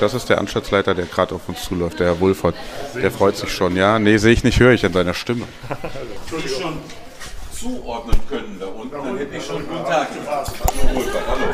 Das 0.00 0.14
ist 0.14 0.28
der 0.28 0.38
Anstaltsleiter, 0.38 0.94
der 0.94 1.06
gerade 1.06 1.34
auf 1.34 1.48
uns 1.48 1.64
zuläuft, 1.64 2.00
der 2.00 2.08
Herr 2.08 2.20
Wulfert. 2.20 2.54
Der 2.94 3.10
freut 3.10 3.36
sich 3.36 3.50
schon, 3.50 3.76
ja? 3.76 3.98
Nee, 3.98 4.18
sehe 4.18 4.32
ich 4.32 4.44
nicht, 4.44 4.60
höre 4.60 4.72
ich 4.72 4.84
an 4.84 4.92
seiner 4.92 5.14
Stimme. 5.14 5.46
Schon 6.30 6.40
schon 6.40 6.78
zuordnen 7.52 8.20
können 8.28 8.58
da 8.60 8.66
unten, 8.66 8.92
dann 8.92 9.16
hätte 9.16 9.36
ich 9.36 9.44
schon 9.44 9.66
guten 9.66 9.84
Tag 9.84 10.08
gesagt. 10.14 10.52
Hallo 10.60 10.94
Wulfert, 10.94 11.22
hallo. 11.26 11.46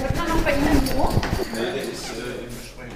Hört 0.00 0.16
man 0.16 0.28
noch 0.28 0.42
bei 0.42 0.52
Ihnen 0.52 0.72
im 0.72 0.80
Büro? 0.84 1.08
Nee, 1.54 1.72
der 1.74 1.84
ist 1.84 2.10
äh, 2.10 2.44
im 2.46 2.54
Gespräch. 2.58 2.90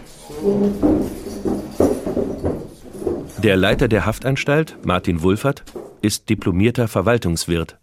Der 3.43 3.57
Leiter 3.57 3.89
der 3.89 4.07
Haftanstalt, 4.07 4.77
Martin 4.85 5.23
Wulfert, 5.23 5.65
ist 6.03 6.29
diplomierter 6.29 6.89
Verwaltungswirt. 6.89 7.79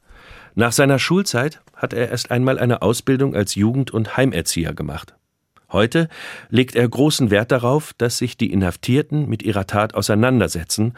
Nach 0.55 0.73
seiner 0.73 0.99
Schulzeit 0.99 1.61
hat 1.75 1.93
er 1.93 2.09
erst 2.09 2.29
einmal 2.29 2.59
eine 2.59 2.81
Ausbildung 2.81 3.35
als 3.35 3.55
Jugend- 3.55 3.91
und 3.91 4.17
Heimerzieher 4.17 4.73
gemacht. 4.73 5.15
Heute 5.71 6.09
legt 6.49 6.75
er 6.75 6.87
großen 6.87 7.31
Wert 7.31 7.51
darauf, 7.51 7.93
dass 7.97 8.17
sich 8.17 8.37
die 8.37 8.51
Inhaftierten 8.51 9.29
mit 9.29 9.43
ihrer 9.43 9.67
Tat 9.67 9.93
auseinandersetzen 9.93 10.93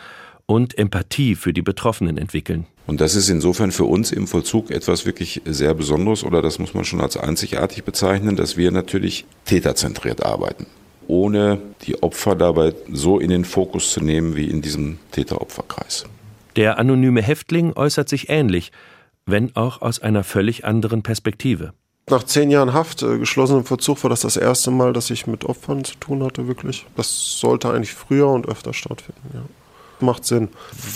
und 0.45 0.77
Empathie 0.77 1.35
für 1.35 1.53
die 1.53 1.61
Betroffenen 1.61 2.17
entwickeln. 2.17 2.65
Und 2.85 2.99
das 2.99 3.15
ist 3.15 3.29
insofern 3.29 3.71
für 3.71 3.85
uns 3.85 4.11
im 4.11 4.27
Vollzug 4.27 4.69
etwas 4.69 5.05
wirklich 5.05 5.41
sehr 5.45 5.73
Besonderes 5.73 6.23
oder 6.23 6.41
das 6.41 6.59
muss 6.59 6.73
man 6.73 6.83
schon 6.83 7.01
als 7.01 7.15
einzigartig 7.15 7.83
bezeichnen, 7.83 8.35
dass 8.35 8.57
wir 8.57 8.71
natürlich 8.71 9.25
täterzentriert 9.45 10.25
arbeiten, 10.25 10.65
ohne 11.07 11.59
die 11.83 12.03
Opfer 12.03 12.35
dabei 12.35 12.73
so 12.91 13.19
in 13.19 13.29
den 13.29 13.45
Fokus 13.45 13.91
zu 13.91 14.01
nehmen 14.01 14.35
wie 14.35 14.49
in 14.49 14.61
diesem 14.61 14.97
Täteropferkreis. 15.11 16.05
Der 16.55 16.77
anonyme 16.77 17.21
Häftling 17.21 17.73
äußert 17.73 18.09
sich 18.09 18.29
ähnlich, 18.29 18.71
wenn 19.25 19.55
auch 19.55 19.81
aus 19.81 20.01
einer 20.01 20.23
völlig 20.23 20.65
anderen 20.65 21.03
Perspektive. 21.03 21.73
Nach 22.09 22.23
zehn 22.23 22.51
Jahren 22.51 22.73
Haft, 22.73 23.01
äh, 23.01 23.17
geschlossenem 23.17 23.63
Vollzug, 23.63 24.03
war 24.03 24.09
das 24.09 24.21
das 24.21 24.35
erste 24.35 24.71
Mal, 24.71 24.91
dass 24.91 25.09
ich 25.09 25.25
mit 25.25 25.45
Opfern 25.45 25.85
zu 25.85 25.95
tun 25.95 26.23
hatte, 26.23 26.47
wirklich. 26.47 26.85
Das 26.97 27.39
sollte 27.39 27.69
eigentlich 27.69 27.93
früher 27.93 28.27
und 28.27 28.47
öfter 28.47 28.73
stattfinden, 28.73 29.29
ja. 29.33 29.41
Macht 29.99 30.25
Sinn, 30.25 30.49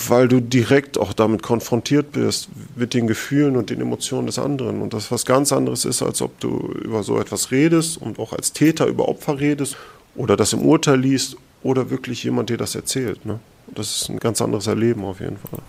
weil 0.09 0.27
du 0.27 0.41
direkt 0.41 0.97
auch 0.97 1.13
damit 1.13 1.41
konfrontiert 1.41 2.11
bist, 2.11 2.49
mit 2.75 2.93
den 2.93 3.07
Gefühlen 3.07 3.55
und 3.55 3.69
den 3.69 3.79
Emotionen 3.79 4.25
des 4.27 4.37
anderen. 4.37 4.81
Und 4.81 4.93
das 4.93 5.11
was 5.11 5.25
ganz 5.25 5.53
anderes 5.53 5.85
ist, 5.85 6.01
als 6.01 6.21
ob 6.21 6.37
du 6.41 6.73
über 6.83 7.03
so 7.03 7.17
etwas 7.17 7.51
redest 7.51 8.01
und 8.01 8.19
auch 8.19 8.33
als 8.33 8.51
Täter 8.51 8.85
über 8.87 9.07
Opfer 9.07 9.39
redest 9.39 9.77
oder 10.15 10.35
das 10.35 10.51
im 10.51 10.61
Urteil 10.61 10.99
liest 10.99 11.37
oder 11.63 11.89
wirklich 11.89 12.21
jemand 12.25 12.49
dir 12.49 12.57
das 12.57 12.75
erzählt. 12.75 13.25
Ne? 13.25 13.39
Das 13.67 13.95
ist 13.95 14.09
ein 14.09 14.19
ganz 14.19 14.41
anderes 14.41 14.67
Erleben 14.67 15.05
auf 15.05 15.21
jeden 15.21 15.37
Fall. 15.37 15.61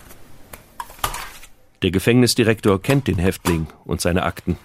Der 1.83 1.93
Gefängnisdirektor 1.93 2.83
kennt 2.83 3.07
den 3.07 3.19
Häftling 3.19 3.69
und 3.85 4.01
seine 4.01 4.25
Akten. 4.25 4.59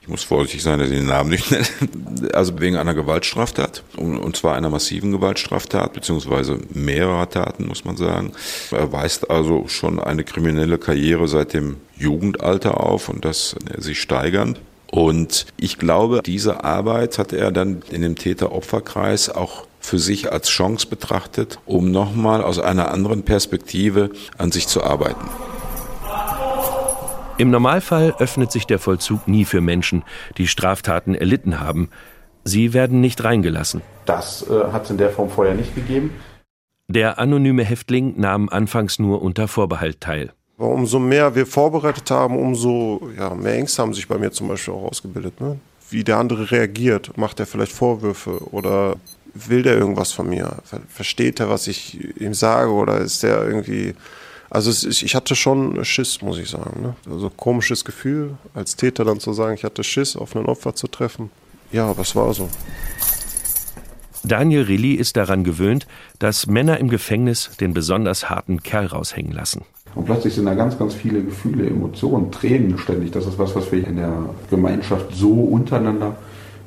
Ich 0.00 0.08
muss 0.08 0.24
vorsichtig 0.24 0.62
sein, 0.62 0.78
dass 0.78 0.90
ich 0.90 0.96
den 0.96 1.06
Namen 1.06 1.30
nicht 1.30 1.50
nenne, 1.50 1.66
also 2.32 2.58
wegen 2.58 2.76
einer 2.76 2.94
Gewaltstraftat, 2.94 3.82
und 3.96 4.36
zwar 4.36 4.54
einer 4.54 4.70
massiven 4.70 5.12
Gewaltstraftat, 5.12 5.92
beziehungsweise 5.92 6.58
mehrerer 6.72 7.28
Taten, 7.28 7.66
muss 7.66 7.84
man 7.84 7.96
sagen. 7.96 8.32
Er 8.70 8.92
weist 8.92 9.30
also 9.30 9.68
schon 9.68 10.00
eine 10.00 10.24
kriminelle 10.24 10.78
Karriere 10.78 11.28
seit 11.28 11.52
dem 11.52 11.76
Jugendalter 11.96 12.80
auf 12.80 13.08
und 13.08 13.24
das 13.24 13.56
sich 13.76 14.00
steigernd. 14.00 14.60
Und 14.90 15.46
ich 15.56 15.78
glaube, 15.78 16.22
diese 16.24 16.64
Arbeit 16.64 17.18
hat 17.18 17.32
er 17.32 17.52
dann 17.52 17.82
in 17.90 18.02
dem 18.02 18.16
Täter-Opfer-Kreis 18.16 19.28
auch 19.28 19.66
für 19.80 19.98
sich 19.98 20.32
als 20.32 20.48
Chance 20.48 20.86
betrachtet, 20.88 21.58
um 21.64 21.90
nochmal 21.90 22.42
aus 22.42 22.58
einer 22.58 22.90
anderen 22.90 23.22
Perspektive 23.22 24.10
an 24.36 24.50
sich 24.50 24.66
zu 24.66 24.82
arbeiten. 24.82 25.28
Im 27.40 27.50
Normalfall 27.50 28.14
öffnet 28.18 28.52
sich 28.52 28.66
der 28.66 28.78
Vollzug 28.78 29.26
nie 29.26 29.46
für 29.46 29.62
Menschen, 29.62 30.02
die 30.36 30.46
Straftaten 30.46 31.14
erlitten 31.14 31.58
haben. 31.58 31.88
Sie 32.44 32.74
werden 32.74 33.00
nicht 33.00 33.24
reingelassen. 33.24 33.80
Das 34.04 34.46
äh, 34.46 34.70
hat 34.72 34.84
es 34.84 34.90
in 34.90 34.98
der 34.98 35.08
Form 35.08 35.30
vorher 35.30 35.54
nicht 35.54 35.74
gegeben. 35.74 36.12
Der 36.86 37.18
anonyme 37.18 37.64
Häftling 37.64 38.20
nahm 38.20 38.50
anfangs 38.50 38.98
nur 38.98 39.22
unter 39.22 39.48
Vorbehalt 39.48 40.02
teil. 40.02 40.34
Aber 40.58 40.68
umso 40.68 40.98
mehr 40.98 41.34
wir 41.34 41.46
vorbereitet 41.46 42.10
haben, 42.10 42.38
umso 42.38 43.08
ja, 43.16 43.34
mehr 43.34 43.54
Ängste 43.54 43.80
haben 43.80 43.94
sich 43.94 44.06
bei 44.06 44.18
mir 44.18 44.32
zum 44.32 44.48
Beispiel 44.48 44.74
auch 44.74 44.90
ausgebildet. 44.90 45.40
Ne? 45.40 45.58
Wie 45.88 46.04
der 46.04 46.18
andere 46.18 46.50
reagiert. 46.50 47.16
Macht 47.16 47.40
er 47.40 47.46
vielleicht 47.46 47.72
Vorwürfe 47.72 48.52
oder 48.52 48.96
will 49.32 49.62
der 49.62 49.78
irgendwas 49.78 50.12
von 50.12 50.28
mir? 50.28 50.58
Versteht 50.90 51.40
er, 51.40 51.48
was 51.48 51.68
ich 51.68 52.20
ihm 52.20 52.34
sage 52.34 52.70
oder 52.70 52.98
ist 52.98 53.22
der 53.22 53.42
irgendwie 53.46 53.94
also 54.50 54.70
es, 54.70 54.84
ich 54.84 55.14
hatte 55.14 55.36
schon 55.36 55.84
Schiss, 55.84 56.22
muss 56.22 56.38
ich 56.38 56.50
sagen. 56.50 56.82
Ne? 56.82 56.94
Also 57.08 57.30
komisches 57.30 57.84
Gefühl, 57.84 58.36
als 58.52 58.74
Täter 58.74 59.04
dann 59.04 59.20
zu 59.20 59.32
sagen, 59.32 59.54
ich 59.54 59.64
hatte 59.64 59.84
Schiss, 59.84 60.16
auf 60.16 60.34
ein 60.34 60.46
Opfer 60.46 60.74
zu 60.74 60.88
treffen. 60.88 61.30
Ja, 61.70 61.86
aber 61.86 62.02
es 62.02 62.16
war 62.16 62.34
so. 62.34 62.48
Daniel 64.24 64.62
Rilli 64.62 64.94
ist 64.94 65.16
daran 65.16 65.44
gewöhnt, 65.44 65.86
dass 66.18 66.46
Männer 66.46 66.78
im 66.78 66.88
Gefängnis 66.88 67.50
den 67.60 67.72
besonders 67.72 68.28
harten 68.28 68.62
Kerl 68.62 68.86
raushängen 68.86 69.32
lassen. 69.32 69.64
Und 69.94 70.04
plötzlich 70.04 70.34
sind 70.34 70.46
da 70.46 70.54
ganz, 70.54 70.78
ganz 70.78 70.94
viele 70.94 71.22
Gefühle, 71.22 71.66
Emotionen, 71.66 72.30
Tränen 72.30 72.76
ständig. 72.78 73.12
Das 73.12 73.26
ist 73.26 73.38
was, 73.38 73.54
was 73.54 73.70
wir 73.72 73.86
in 73.86 73.96
der 73.96 74.12
Gemeinschaft 74.50 75.14
so 75.14 75.32
untereinander 75.32 76.16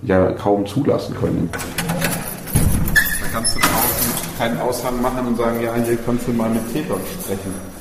ja 0.02 0.32
kaum 0.32 0.66
zulassen 0.66 1.16
können. 1.16 1.50
Da 1.52 3.28
kannst 3.32 3.56
du 3.56 3.60
draußen 3.60 4.38
keinen 4.38 4.60
Aushang 4.60 5.02
machen 5.02 5.28
und 5.28 5.38
sagen, 5.38 5.62
ja, 5.62 5.74
hier 5.76 5.98
kannst 5.98 6.28
du 6.28 6.34
mal 6.34 6.50
mit 6.50 6.74
Tätern 6.74 7.00
sprechen. 7.22 7.73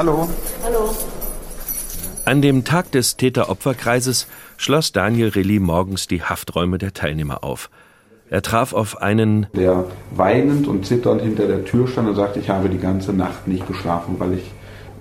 Hallo. 0.00 0.26
Hallo. 0.64 0.96
An 2.24 2.40
dem 2.40 2.64
Tag 2.64 2.90
des 2.90 3.18
Täter-Opfer-Kreises 3.18 4.28
schloss 4.56 4.92
Daniel 4.92 5.28
Rilli 5.28 5.60
morgens 5.60 6.06
die 6.06 6.22
Hafträume 6.22 6.78
der 6.78 6.94
Teilnehmer 6.94 7.44
auf. 7.44 7.68
Er 8.30 8.40
traf 8.40 8.72
auf 8.72 9.02
einen, 9.02 9.46
der 9.52 9.84
weinend 10.12 10.66
und 10.68 10.86
zitternd 10.86 11.20
hinter 11.20 11.46
der 11.46 11.66
Tür 11.66 11.86
stand 11.86 12.08
und 12.08 12.14
sagte, 12.14 12.40
ich 12.40 12.48
habe 12.48 12.70
die 12.70 12.78
ganze 12.78 13.12
Nacht 13.12 13.46
nicht 13.46 13.66
geschlafen, 13.66 14.14
weil 14.16 14.38
ich, 14.38 14.50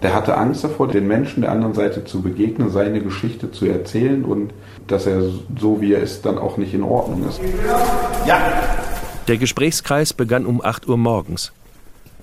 der 0.02 0.14
hatte 0.14 0.36
Angst 0.36 0.66
davor, 0.66 0.90
den 0.90 1.08
Menschen 1.08 1.44
der 1.44 1.54
anderen 1.54 1.76
Seite 1.76 2.04
zu 2.04 2.22
begegnen, 2.22 2.70
seine 2.70 3.00
Geschichte 3.00 3.54
zu 3.54 3.68
erzählen 3.68 4.26
und 4.26 4.52
dass 4.88 5.06
er 5.06 5.22
so 5.58 5.80
wie 5.80 5.94
er 5.94 6.02
ist 6.02 6.26
dann 6.26 6.38
auch 6.38 6.58
nicht 6.58 6.74
in 6.74 6.84
Ordnung 6.84 7.26
ist. 7.26 7.40
Ja. 8.28 8.42
Der 9.30 9.38
Gesprächskreis 9.38 10.12
begann 10.12 10.46
um 10.46 10.62
8 10.62 10.90
Uhr 10.90 10.98
morgens. 10.98 11.54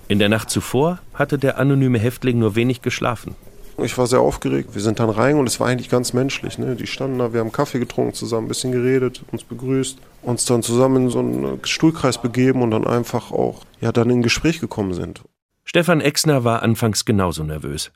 In 0.09 0.21
der 0.21 0.29
Nacht 0.29 0.51
zuvor 0.51 1.01
hatte 1.15 1.37
der 1.37 1.59
anonyme 1.59 1.99
Häftling 1.99 2.39
nur 2.39 2.55
wenig 2.55 2.81
geschlafen. 2.81 3.35
Ich 3.83 3.99
war 3.99 4.07
sehr 4.07 4.21
aufgeregt. 4.21 4.71
Wir 4.75 4.81
sind 4.81 5.01
dann 5.01 5.11
rein 5.11 5.37
und 5.37 5.47
es 5.47 5.61
war 5.61 5.67
eigentlich 5.67 5.91
ganz 5.91 6.13
menschlich. 6.13 6.59
Ne? 6.59 6.77
Die 6.77 6.87
standen 6.87 7.19
da, 7.19 7.33
wir 7.33 7.41
haben 7.41 7.53
Kaffee 7.53 7.79
getrunken 7.79 8.15
zusammen, 8.15 8.47
ein 8.47 8.49
bisschen 8.49 8.73
geredet, 8.73 9.23
uns 9.33 9.43
begrüßt, 9.43 9.99
uns 10.23 10.45
dann 10.45 10.63
zusammen 10.63 11.05
in 11.05 11.11
so 11.11 11.19
einen 11.19 11.61
Stuhlkreis 11.65 12.19
begeben 12.19 12.63
und 12.63 12.71
dann 12.71 12.87
einfach 12.87 13.33
auch 13.33 13.63
ja 13.81 13.93
dann 13.93 14.09
in 14.09 14.23
Gespräch 14.23 14.61
gekommen 14.61 14.95
sind. 14.95 15.23
Stefan 15.65 16.01
Exner 16.01 16.45
war 16.45 16.63
anfangs 16.63 17.05
genauso 17.05 17.43
nervös. 17.43 17.91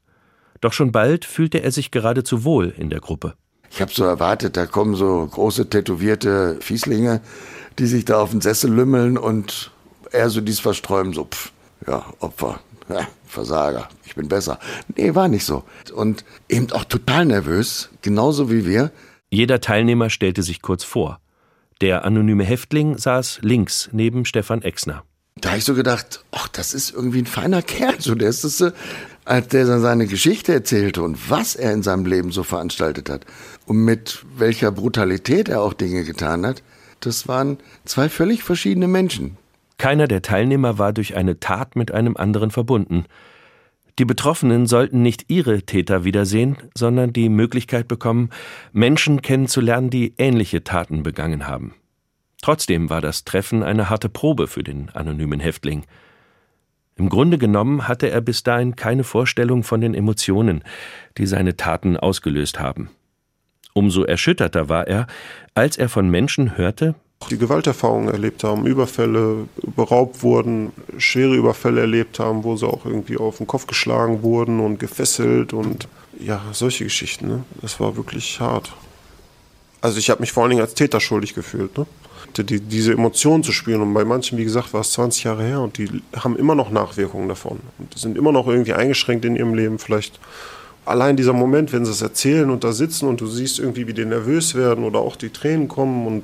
Doch 0.60 0.72
schon 0.72 0.92
bald 0.92 1.24
fühlte 1.24 1.62
er 1.62 1.70
sich 1.70 1.90
geradezu 1.90 2.44
wohl 2.44 2.74
in 2.76 2.90
der 2.90 3.00
Gruppe. 3.00 3.34
Ich 3.70 3.80
habe 3.80 3.92
so 3.92 4.04
erwartet, 4.04 4.56
da 4.56 4.66
kommen 4.66 4.96
so 4.96 5.26
große 5.30 5.70
tätowierte 5.70 6.56
Fieslinge, 6.60 7.20
die 7.78 7.86
sich 7.86 8.04
da 8.04 8.20
auf 8.20 8.32
den 8.32 8.40
Sessel 8.40 8.70
lümmeln 8.74 9.16
und 9.16 9.70
er 10.10 10.28
so 10.28 10.40
dies 10.40 10.58
versträumen, 10.58 11.12
so 11.12 11.24
pff, 11.24 11.52
ja, 11.86 12.04
Opfer, 12.20 12.60
ja, 12.88 13.06
Versager, 13.26 13.88
ich 14.04 14.14
bin 14.14 14.28
besser. 14.28 14.58
Nee, 14.96 15.14
war 15.14 15.28
nicht 15.28 15.44
so. 15.44 15.64
Und 15.94 16.24
eben 16.48 16.70
auch 16.72 16.84
total 16.84 17.26
nervös, 17.26 17.90
genauso 18.02 18.50
wie 18.50 18.66
wir. 18.66 18.90
Jeder 19.30 19.60
Teilnehmer 19.60 20.10
stellte 20.10 20.42
sich 20.42 20.62
kurz 20.62 20.84
vor. 20.84 21.20
Der 21.80 22.04
anonyme 22.04 22.44
Häftling 22.44 22.98
saß 22.98 23.38
links 23.42 23.88
neben 23.92 24.24
Stefan 24.24 24.62
Exner. 24.62 25.04
Da 25.36 25.50
habe 25.50 25.58
ich 25.58 25.64
so 25.64 25.74
gedacht, 25.74 26.24
ach, 26.32 26.48
das 26.48 26.74
ist 26.74 26.92
irgendwie 26.92 27.20
ein 27.20 27.26
feiner 27.26 27.62
Kerl. 27.62 27.94
So, 27.98 28.14
der 28.14 28.28
ist 28.28 28.44
das, 28.44 28.62
als 29.24 29.48
der 29.48 29.64
dann 29.64 29.80
seine 29.80 30.06
Geschichte 30.06 30.52
erzählte 30.52 31.02
und 31.02 31.30
was 31.30 31.54
er 31.54 31.72
in 31.72 31.82
seinem 31.82 32.04
Leben 32.04 32.32
so 32.32 32.42
veranstaltet 32.42 33.08
hat 33.08 33.24
und 33.66 33.78
mit 33.78 34.24
welcher 34.36 34.72
Brutalität 34.72 35.48
er 35.48 35.62
auch 35.62 35.72
Dinge 35.72 36.04
getan 36.04 36.44
hat, 36.44 36.62
das 37.00 37.28
waren 37.28 37.58
zwei 37.84 38.08
völlig 38.08 38.42
verschiedene 38.42 38.88
Menschen. 38.88 39.38
Keiner 39.80 40.08
der 40.08 40.20
Teilnehmer 40.20 40.76
war 40.76 40.92
durch 40.92 41.16
eine 41.16 41.40
Tat 41.40 41.74
mit 41.74 41.90
einem 41.90 42.14
anderen 42.14 42.50
verbunden. 42.50 43.06
Die 43.98 44.04
Betroffenen 44.04 44.66
sollten 44.66 45.00
nicht 45.00 45.30
ihre 45.30 45.62
Täter 45.62 46.04
wiedersehen, 46.04 46.58
sondern 46.76 47.14
die 47.14 47.30
Möglichkeit 47.30 47.88
bekommen, 47.88 48.28
Menschen 48.74 49.22
kennenzulernen, 49.22 49.88
die 49.88 50.12
ähnliche 50.18 50.64
Taten 50.64 51.02
begangen 51.02 51.46
haben. 51.46 51.76
Trotzdem 52.42 52.90
war 52.90 53.00
das 53.00 53.24
Treffen 53.24 53.62
eine 53.62 53.88
harte 53.88 54.10
Probe 54.10 54.48
für 54.48 54.62
den 54.62 54.90
anonymen 54.90 55.40
Häftling. 55.40 55.86
Im 56.96 57.08
Grunde 57.08 57.38
genommen 57.38 57.88
hatte 57.88 58.10
er 58.10 58.20
bis 58.20 58.42
dahin 58.42 58.76
keine 58.76 59.02
Vorstellung 59.02 59.62
von 59.62 59.80
den 59.80 59.94
Emotionen, 59.94 60.62
die 61.16 61.24
seine 61.24 61.56
Taten 61.56 61.96
ausgelöst 61.96 62.60
haben. 62.60 62.90
Umso 63.72 64.02
erschütterter 64.02 64.68
war 64.68 64.86
er, 64.86 65.06
als 65.54 65.78
er 65.78 65.88
von 65.88 66.10
Menschen 66.10 66.58
hörte, 66.58 66.96
die 67.28 67.38
Gewalterfahrungen 67.38 68.08
erlebt 68.08 68.44
haben, 68.44 68.66
Überfälle, 68.66 69.46
beraubt 69.76 70.22
wurden, 70.22 70.72
schwere 70.98 71.34
Überfälle 71.34 71.82
erlebt 71.82 72.18
haben, 72.18 72.44
wo 72.44 72.56
sie 72.56 72.66
auch 72.66 72.86
irgendwie 72.86 73.18
auf 73.18 73.38
den 73.38 73.46
Kopf 73.46 73.66
geschlagen 73.66 74.22
wurden 74.22 74.58
und 74.60 74.78
gefesselt 74.78 75.52
und 75.52 75.86
ja, 76.18 76.42
solche 76.52 76.84
Geschichten. 76.84 77.28
Ne? 77.28 77.44
Das 77.60 77.78
war 77.78 77.96
wirklich 77.96 78.40
hart. 78.40 78.72
Also 79.80 79.98
ich 79.98 80.10
habe 80.10 80.20
mich 80.20 80.32
vor 80.32 80.42
allen 80.42 80.50
Dingen 80.50 80.62
als 80.62 80.74
Täter 80.74 81.00
schuldig 81.00 81.34
gefühlt. 81.34 81.76
Ne? 81.78 81.86
Die, 82.36 82.60
diese 82.60 82.92
Emotionen 82.92 83.42
zu 83.42 83.52
spüren 83.52 83.82
und 83.82 83.94
bei 83.94 84.04
manchen, 84.04 84.38
wie 84.38 84.44
gesagt, 84.44 84.72
war 84.72 84.82
es 84.82 84.92
20 84.92 85.24
Jahre 85.24 85.42
her 85.42 85.60
und 85.60 85.78
die 85.78 86.02
haben 86.16 86.36
immer 86.36 86.54
noch 86.54 86.70
Nachwirkungen 86.70 87.28
davon 87.28 87.60
und 87.78 87.98
sind 87.98 88.16
immer 88.16 88.32
noch 88.32 88.46
irgendwie 88.46 88.72
eingeschränkt 88.72 89.24
in 89.24 89.36
ihrem 89.36 89.54
Leben. 89.54 89.78
Vielleicht 89.78 90.20
allein 90.84 91.16
dieser 91.16 91.32
Moment, 91.32 91.72
wenn 91.72 91.84
sie 91.84 91.90
es 91.90 92.02
erzählen 92.02 92.50
und 92.50 92.64
da 92.64 92.72
sitzen 92.72 93.08
und 93.08 93.20
du 93.20 93.26
siehst 93.26 93.58
irgendwie, 93.58 93.86
wie 93.86 93.94
die 93.94 94.04
nervös 94.04 94.54
werden 94.54 94.84
oder 94.84 95.00
auch 95.00 95.16
die 95.16 95.30
Tränen 95.30 95.68
kommen 95.68 96.06
und 96.06 96.22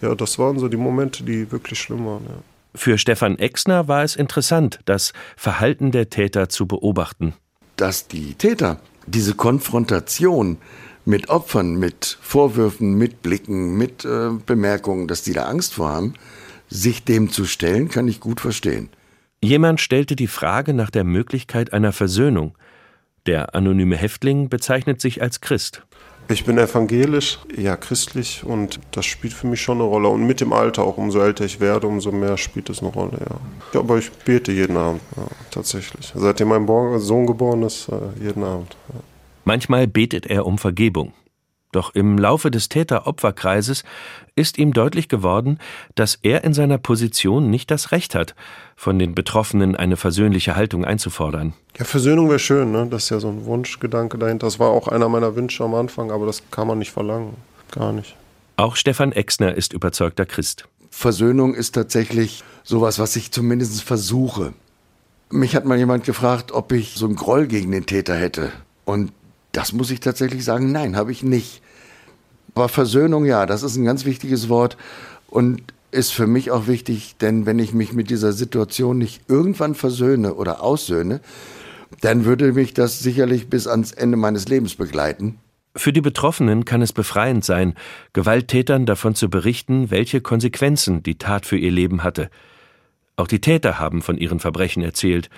ja, 0.00 0.14
das 0.14 0.38
waren 0.38 0.58
so 0.58 0.68
die 0.68 0.76
Momente, 0.76 1.24
die 1.24 1.50
wirklich 1.50 1.80
schlimm 1.80 2.06
waren. 2.06 2.24
Ja. 2.24 2.34
Für 2.74 2.98
Stefan 2.98 3.38
Exner 3.38 3.88
war 3.88 4.04
es 4.04 4.16
interessant, 4.16 4.78
das 4.84 5.12
Verhalten 5.36 5.90
der 5.90 6.08
Täter 6.08 6.48
zu 6.48 6.66
beobachten. 6.66 7.34
Dass 7.76 8.06
die 8.06 8.34
Täter 8.34 8.80
diese 9.06 9.34
Konfrontation 9.34 10.58
mit 11.04 11.28
Opfern, 11.30 11.76
mit 11.76 12.18
Vorwürfen, 12.20 12.94
mit 12.94 13.22
Blicken, 13.22 13.76
mit 13.76 14.04
äh, 14.04 14.30
Bemerkungen, 14.46 15.08
dass 15.08 15.22
die 15.22 15.32
da 15.32 15.46
Angst 15.46 15.74
vor 15.74 15.88
haben, 15.88 16.14
sich 16.68 17.04
dem 17.04 17.30
zu 17.30 17.44
stellen, 17.44 17.88
kann 17.88 18.06
ich 18.06 18.20
gut 18.20 18.40
verstehen. 18.40 18.90
Jemand 19.42 19.80
stellte 19.80 20.16
die 20.16 20.26
Frage 20.26 20.74
nach 20.74 20.90
der 20.90 21.04
Möglichkeit 21.04 21.72
einer 21.72 21.92
Versöhnung. 21.92 22.56
Der 23.26 23.54
anonyme 23.54 23.96
Häftling 23.96 24.48
bezeichnet 24.48 25.00
sich 25.00 25.22
als 25.22 25.40
Christ. 25.40 25.82
Ich 26.30 26.44
bin 26.44 26.58
evangelisch, 26.58 27.40
ja 27.56 27.76
christlich 27.76 28.44
und 28.44 28.78
das 28.92 29.04
spielt 29.04 29.34
für 29.34 29.48
mich 29.48 29.60
schon 29.60 29.78
eine 29.78 29.88
Rolle. 29.88 30.08
Und 30.08 30.26
mit 30.28 30.40
dem 30.40 30.52
Alter, 30.52 30.84
auch 30.84 30.96
umso 30.96 31.20
älter 31.20 31.44
ich 31.44 31.58
werde, 31.58 31.88
umso 31.88 32.12
mehr 32.12 32.38
spielt 32.38 32.70
es 32.70 32.80
eine 32.80 32.90
Rolle, 32.92 33.18
ja. 33.18 33.36
ja 33.74 33.80
aber 33.80 33.98
ich 33.98 34.12
bete 34.12 34.52
jeden 34.52 34.76
Abend, 34.76 35.00
ja, 35.16 35.24
tatsächlich. 35.50 36.12
Seitdem 36.14 36.48
mein 36.48 36.66
Sohn 37.00 37.26
geboren 37.26 37.64
ist, 37.64 37.88
äh, 37.88 38.22
jeden 38.22 38.44
Abend. 38.44 38.76
Ja. 38.92 39.00
Manchmal 39.44 39.88
betet 39.88 40.26
er 40.26 40.46
um 40.46 40.58
Vergebung. 40.58 41.12
Doch 41.72 41.94
im 41.94 42.18
Laufe 42.18 42.50
des 42.50 42.68
Täter-Opfer-Kreises 42.68 43.82
ist 44.40 44.58
ihm 44.58 44.72
deutlich 44.72 45.08
geworden, 45.08 45.58
dass 45.94 46.18
er 46.22 46.42
in 46.44 46.54
seiner 46.54 46.78
Position 46.78 47.50
nicht 47.50 47.70
das 47.70 47.92
Recht 47.92 48.14
hat, 48.14 48.34
von 48.74 48.98
den 48.98 49.14
Betroffenen 49.14 49.76
eine 49.76 49.96
versöhnliche 49.96 50.56
Haltung 50.56 50.84
einzufordern. 50.84 51.52
Ja, 51.78 51.84
Versöhnung 51.84 52.28
wäre 52.28 52.38
schön, 52.38 52.72
ne? 52.72 52.88
Das 52.90 53.04
ist 53.04 53.10
ja 53.10 53.20
so 53.20 53.28
ein 53.28 53.44
Wunschgedanke 53.44 54.18
dahinter. 54.18 54.46
Das 54.46 54.58
war 54.58 54.70
auch 54.70 54.88
einer 54.88 55.08
meiner 55.08 55.36
Wünsche 55.36 55.62
am 55.62 55.74
Anfang, 55.74 56.10
aber 56.10 56.26
das 56.26 56.42
kann 56.50 56.66
man 56.66 56.78
nicht 56.78 56.90
verlangen. 56.90 57.36
Gar 57.70 57.92
nicht. 57.92 58.16
Auch 58.56 58.76
Stefan 58.76 59.12
Exner 59.12 59.54
ist 59.54 59.72
überzeugter 59.72 60.26
Christ. 60.26 60.66
Versöhnung 60.90 61.54
ist 61.54 61.74
tatsächlich 61.74 62.42
sowas, 62.64 62.98
was 62.98 63.16
ich 63.16 63.30
zumindest 63.30 63.82
versuche. 63.82 64.52
Mich 65.30 65.54
hat 65.54 65.64
mal 65.64 65.78
jemand 65.78 66.04
gefragt, 66.04 66.50
ob 66.50 66.72
ich 66.72 66.94
so 66.94 67.06
einen 67.06 67.14
Groll 67.14 67.46
gegen 67.46 67.70
den 67.70 67.86
Täter 67.86 68.16
hätte. 68.16 68.50
Und 68.84 69.12
das 69.52 69.72
muss 69.72 69.90
ich 69.90 70.00
tatsächlich 70.00 70.44
sagen, 70.44 70.72
nein, 70.72 70.96
habe 70.96 71.12
ich 71.12 71.22
nicht. 71.22 71.62
Aber 72.54 72.68
Versöhnung, 72.68 73.24
ja, 73.24 73.46
das 73.46 73.62
ist 73.62 73.76
ein 73.76 73.84
ganz 73.84 74.04
wichtiges 74.04 74.48
Wort 74.48 74.76
und 75.28 75.62
ist 75.90 76.12
für 76.12 76.26
mich 76.26 76.50
auch 76.50 76.66
wichtig, 76.66 77.16
denn 77.20 77.46
wenn 77.46 77.58
ich 77.58 77.72
mich 77.72 77.92
mit 77.92 78.10
dieser 78.10 78.32
Situation 78.32 78.98
nicht 78.98 79.22
irgendwann 79.28 79.74
versöhne 79.74 80.34
oder 80.34 80.62
aussöhne, 80.62 81.20
dann 82.00 82.24
würde 82.24 82.52
mich 82.52 82.74
das 82.74 83.00
sicherlich 83.00 83.48
bis 83.48 83.66
ans 83.66 83.92
Ende 83.92 84.16
meines 84.16 84.48
Lebens 84.48 84.76
begleiten. 84.76 85.38
Für 85.76 85.92
die 85.92 86.00
Betroffenen 86.00 86.64
kann 86.64 86.82
es 86.82 86.92
befreiend 86.92 87.44
sein, 87.44 87.74
Gewalttätern 88.12 88.86
davon 88.86 89.14
zu 89.14 89.28
berichten, 89.28 89.90
welche 89.90 90.20
Konsequenzen 90.20 91.02
die 91.02 91.16
Tat 91.16 91.46
für 91.46 91.56
ihr 91.56 91.70
Leben 91.70 92.02
hatte. 92.02 92.30
Auch 93.16 93.28
die 93.28 93.40
Täter 93.40 93.78
haben 93.78 94.02
von 94.02 94.16
ihren 94.16 94.40
Verbrechen 94.40 94.82
erzählt, 94.82 95.30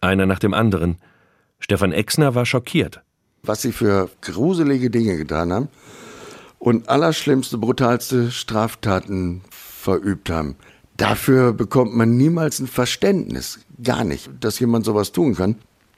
einer 0.00 0.26
nach 0.26 0.38
dem 0.38 0.54
anderen. 0.54 0.98
Stefan 1.60 1.92
Exner 1.92 2.34
war 2.34 2.46
schockiert. 2.46 3.02
Was 3.42 3.62
sie 3.62 3.72
für 3.72 4.10
gruselige 4.22 4.90
Dinge 4.90 5.16
getan 5.16 5.52
haben 5.52 5.68
und 6.58 6.88
allerschlimmste, 6.88 7.58
brutalste 7.58 8.30
Straftaten 8.30 9.42
verübt 9.50 10.30
haben. 10.30 10.56
Dafür 10.96 11.52
bekommt 11.52 11.94
man 11.94 12.16
niemals 12.16 12.58
ein 12.58 12.66
Verständnis. 12.66 13.60
Gar 13.82 14.04
nicht, 14.04 14.30
dass 14.40 14.58
jemand 14.58 14.84
sowas 14.84 15.12
tun 15.12 15.34
kann 15.34 15.56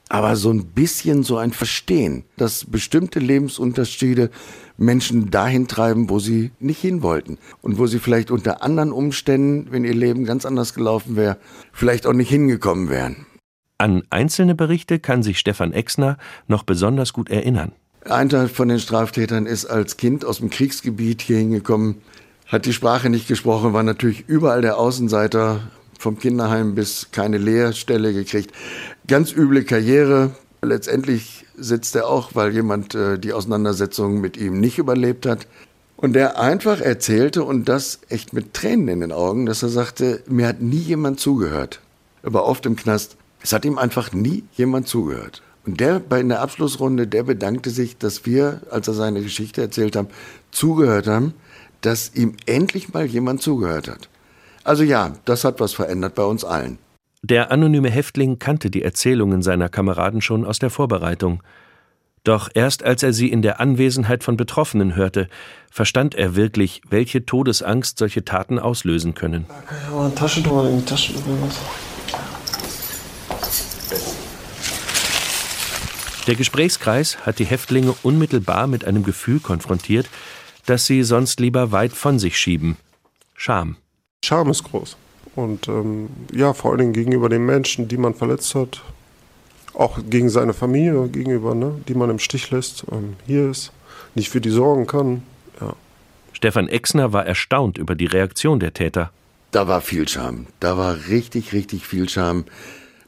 aber 0.09 0.35
so 0.35 0.51
ein 0.51 0.65
bisschen 0.65 1.23
so 1.23 1.37
ein 1.37 1.51
Verstehen, 1.51 2.23
dass 2.35 2.65
bestimmte 2.65 3.19
Lebensunterschiede 3.19 4.31
Menschen 4.75 5.29
dahin 5.29 5.67
treiben, 5.67 6.09
wo 6.09 6.17
sie 6.17 6.51
nicht 6.59 6.81
hin 6.81 7.03
wollten 7.03 7.37
und 7.61 7.77
wo 7.77 7.85
sie 7.85 7.99
vielleicht 7.99 8.31
unter 8.31 8.63
anderen 8.63 8.91
Umständen, 8.91 9.71
wenn 9.71 9.85
ihr 9.85 9.93
Leben 9.93 10.25
ganz 10.25 10.45
anders 10.45 10.73
gelaufen 10.73 11.15
wäre, 11.15 11.37
vielleicht 11.71 12.07
auch 12.07 12.13
nicht 12.13 12.29
hingekommen 12.29 12.89
wären. 12.89 13.27
An 13.77 14.03
einzelne 14.09 14.55
Berichte 14.55 14.99
kann 14.99 15.23
sich 15.23 15.39
Stefan 15.39 15.71
Exner 15.71 16.17
noch 16.47 16.63
besonders 16.63 17.13
gut 17.13 17.29
erinnern. 17.29 17.71
Ein 18.05 18.29
Teil 18.29 18.47
von 18.47 18.69
den 18.69 18.79
Straftätern 18.79 19.45
ist 19.45 19.65
als 19.65 19.97
Kind 19.97 20.23
aus 20.23 20.37
dem 20.37 20.49
Kriegsgebiet 20.49 21.21
hier 21.21 21.37
hingekommen, 21.37 21.95
hat 22.47 22.65
die 22.65 22.73
Sprache 22.73 23.09
nicht 23.09 23.27
gesprochen, 23.27 23.73
war 23.73 23.83
natürlich 23.83 24.27
überall 24.27 24.61
der 24.61 24.77
Außenseiter, 24.77 25.61
vom 25.99 26.17
Kinderheim 26.17 26.75
bis 26.75 27.09
keine 27.11 27.37
Lehrstelle 27.37 28.13
gekriegt. 28.13 28.51
Ganz 29.07 29.33
üble 29.33 29.65
Karriere. 29.65 30.31
Letztendlich 30.61 31.45
sitzt 31.57 31.95
er 31.95 32.07
auch, 32.07 32.35
weil 32.35 32.53
jemand 32.53 32.95
äh, 32.95 33.19
die 33.19 33.33
Auseinandersetzung 33.33 34.21
mit 34.21 34.37
ihm 34.37 34.59
nicht 34.59 34.77
überlebt 34.77 35.25
hat. 35.25 35.45
Und 35.97 36.13
der 36.13 36.39
einfach 36.39 36.79
erzählte, 36.79 37.43
und 37.43 37.67
das 37.67 37.99
echt 38.07 38.31
mit 38.31 38.53
Tränen 38.53 38.87
in 38.87 38.99
den 39.01 39.11
Augen, 39.11 39.45
dass 39.45 39.61
er 39.61 39.69
sagte, 39.69 40.23
mir 40.27 40.47
hat 40.47 40.61
nie 40.61 40.77
jemand 40.77 41.19
zugehört. 41.19 41.81
Er 42.23 42.33
war 42.33 42.45
oft 42.45 42.65
im 42.65 42.77
Knast. 42.77 43.17
Es 43.41 43.51
hat 43.51 43.65
ihm 43.65 43.77
einfach 43.77 44.13
nie 44.13 44.45
jemand 44.53 44.87
zugehört. 44.87 45.41
Und 45.65 45.79
der 45.79 45.99
bei 45.99 46.19
in 46.19 46.29
der 46.29 46.41
Abschlussrunde, 46.41 47.07
der 47.07 47.23
bedankte 47.23 47.69
sich, 47.69 47.97
dass 47.97 48.25
wir, 48.25 48.61
als 48.71 48.87
er 48.87 48.93
seine 48.93 49.21
Geschichte 49.21 49.61
erzählt 49.61 49.95
haben, 49.95 50.07
zugehört 50.51 51.07
haben, 51.07 51.33
dass 51.81 52.13
ihm 52.15 52.35
endlich 52.45 52.93
mal 52.93 53.05
jemand 53.05 53.41
zugehört 53.41 53.87
hat. 53.87 54.09
Also 54.63 54.83
ja, 54.83 55.13
das 55.25 55.43
hat 55.43 55.59
was 55.59 55.73
verändert 55.73 56.15
bei 56.15 56.23
uns 56.23 56.43
allen. 56.43 56.77
Der 57.21 57.51
anonyme 57.51 57.89
Häftling 57.89 58.39
kannte 58.39 58.69
die 58.69 58.81
Erzählungen 58.81 59.41
seiner 59.41 59.67
Kameraden 59.67 60.21
schon 60.21 60.45
aus 60.45 60.59
der 60.59 60.69
Vorbereitung. 60.69 61.43
Doch 62.23 62.49
erst 62.53 62.83
als 62.83 63.03
er 63.03 63.13
sie 63.13 63.29
in 63.29 63.41
der 63.41 63.59
Anwesenheit 63.59 64.23
von 64.23 64.37
Betroffenen 64.37 64.95
hörte, 64.95 65.29
verstand 65.71 66.15
er 66.15 66.35
wirklich, 66.35 66.81
welche 66.89 67.25
Todesangst 67.25 67.97
solche 67.97 68.25
Taten 68.25 68.59
auslösen 68.59 69.15
können. 69.15 69.45
Da 69.47 69.55
kann 69.65 69.77
ich 69.83 69.93
mal 69.93 70.05
ein 70.05 70.15
Taschentuch 70.15 70.65
in 70.65 70.79
die 70.79 70.85
Tasche 70.85 71.13
Der 76.29 76.35
Gesprächskreis 76.35 77.25
hat 77.25 77.39
die 77.39 77.45
Häftlinge 77.45 77.95
unmittelbar 78.03 78.67
mit 78.67 78.85
einem 78.85 79.01
Gefühl 79.01 79.39
konfrontiert, 79.39 80.07
das 80.67 80.85
sie 80.85 81.01
sonst 81.01 81.39
lieber 81.39 81.71
weit 81.71 81.91
von 81.91 82.19
sich 82.19 82.37
schieben 82.37 82.77
Scham. 83.33 83.77
Scham 84.23 84.51
ist 84.51 84.63
groß. 84.63 84.95
Und 85.33 85.67
ähm, 85.67 86.09
ja, 86.31 86.53
vor 86.53 86.69
allen 86.69 86.81
Dingen 86.81 86.93
gegenüber 86.93 87.29
den 87.29 87.47
Menschen, 87.47 87.87
die 87.87 87.97
man 87.97 88.13
verletzt 88.13 88.53
hat. 88.53 88.83
Auch 89.73 89.97
gegen 90.07 90.29
seine 90.29 90.53
Familie 90.53 91.07
gegenüber, 91.07 91.55
ne, 91.55 91.81
die 91.87 91.95
man 91.95 92.11
im 92.11 92.19
Stich 92.19 92.51
lässt, 92.51 92.85
ähm, 92.91 93.15
hier 93.25 93.49
ist, 93.49 93.71
nicht 94.13 94.29
für 94.29 94.39
die 94.39 94.51
sorgen 94.51 94.85
kann. 94.85 95.23
Ja. 95.59 95.73
Stefan 96.33 96.67
Exner 96.67 97.11
war 97.11 97.25
erstaunt 97.25 97.79
über 97.79 97.95
die 97.95 98.05
Reaktion 98.05 98.59
der 98.59 98.75
Täter. 98.75 99.11
Da 99.49 99.67
war 99.67 99.81
viel 99.81 100.07
Scham. 100.07 100.45
Da 100.59 100.77
war 100.77 100.95
richtig, 101.07 101.53
richtig 101.53 101.87
viel 101.87 102.07
Scham. 102.07 102.45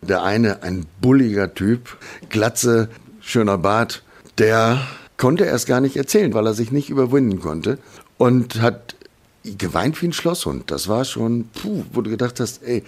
Der 0.01 0.23
eine, 0.23 0.63
ein 0.63 0.87
bulliger 0.99 1.53
Typ, 1.53 1.99
Glatze, 2.29 2.89
schöner 3.21 3.57
Bart, 3.57 4.03
der 4.37 4.81
konnte 5.17 5.45
erst 5.45 5.67
gar 5.67 5.81
nicht 5.81 5.95
erzählen, 5.95 6.33
weil 6.33 6.47
er 6.47 6.53
sich 6.53 6.71
nicht 6.71 6.89
überwinden 6.89 7.39
konnte 7.39 7.77
und 8.17 8.61
hat 8.61 8.95
geweint 9.43 10.01
wie 10.01 10.07
ein 10.07 10.13
Schlosshund. 10.13 10.71
Das 10.71 10.87
war 10.87 11.05
schon, 11.05 11.49
puh, 11.53 11.83
wo 11.93 12.01
du 12.01 12.09
gedacht 12.09 12.39
hast, 12.39 12.63
ey. 12.63 12.83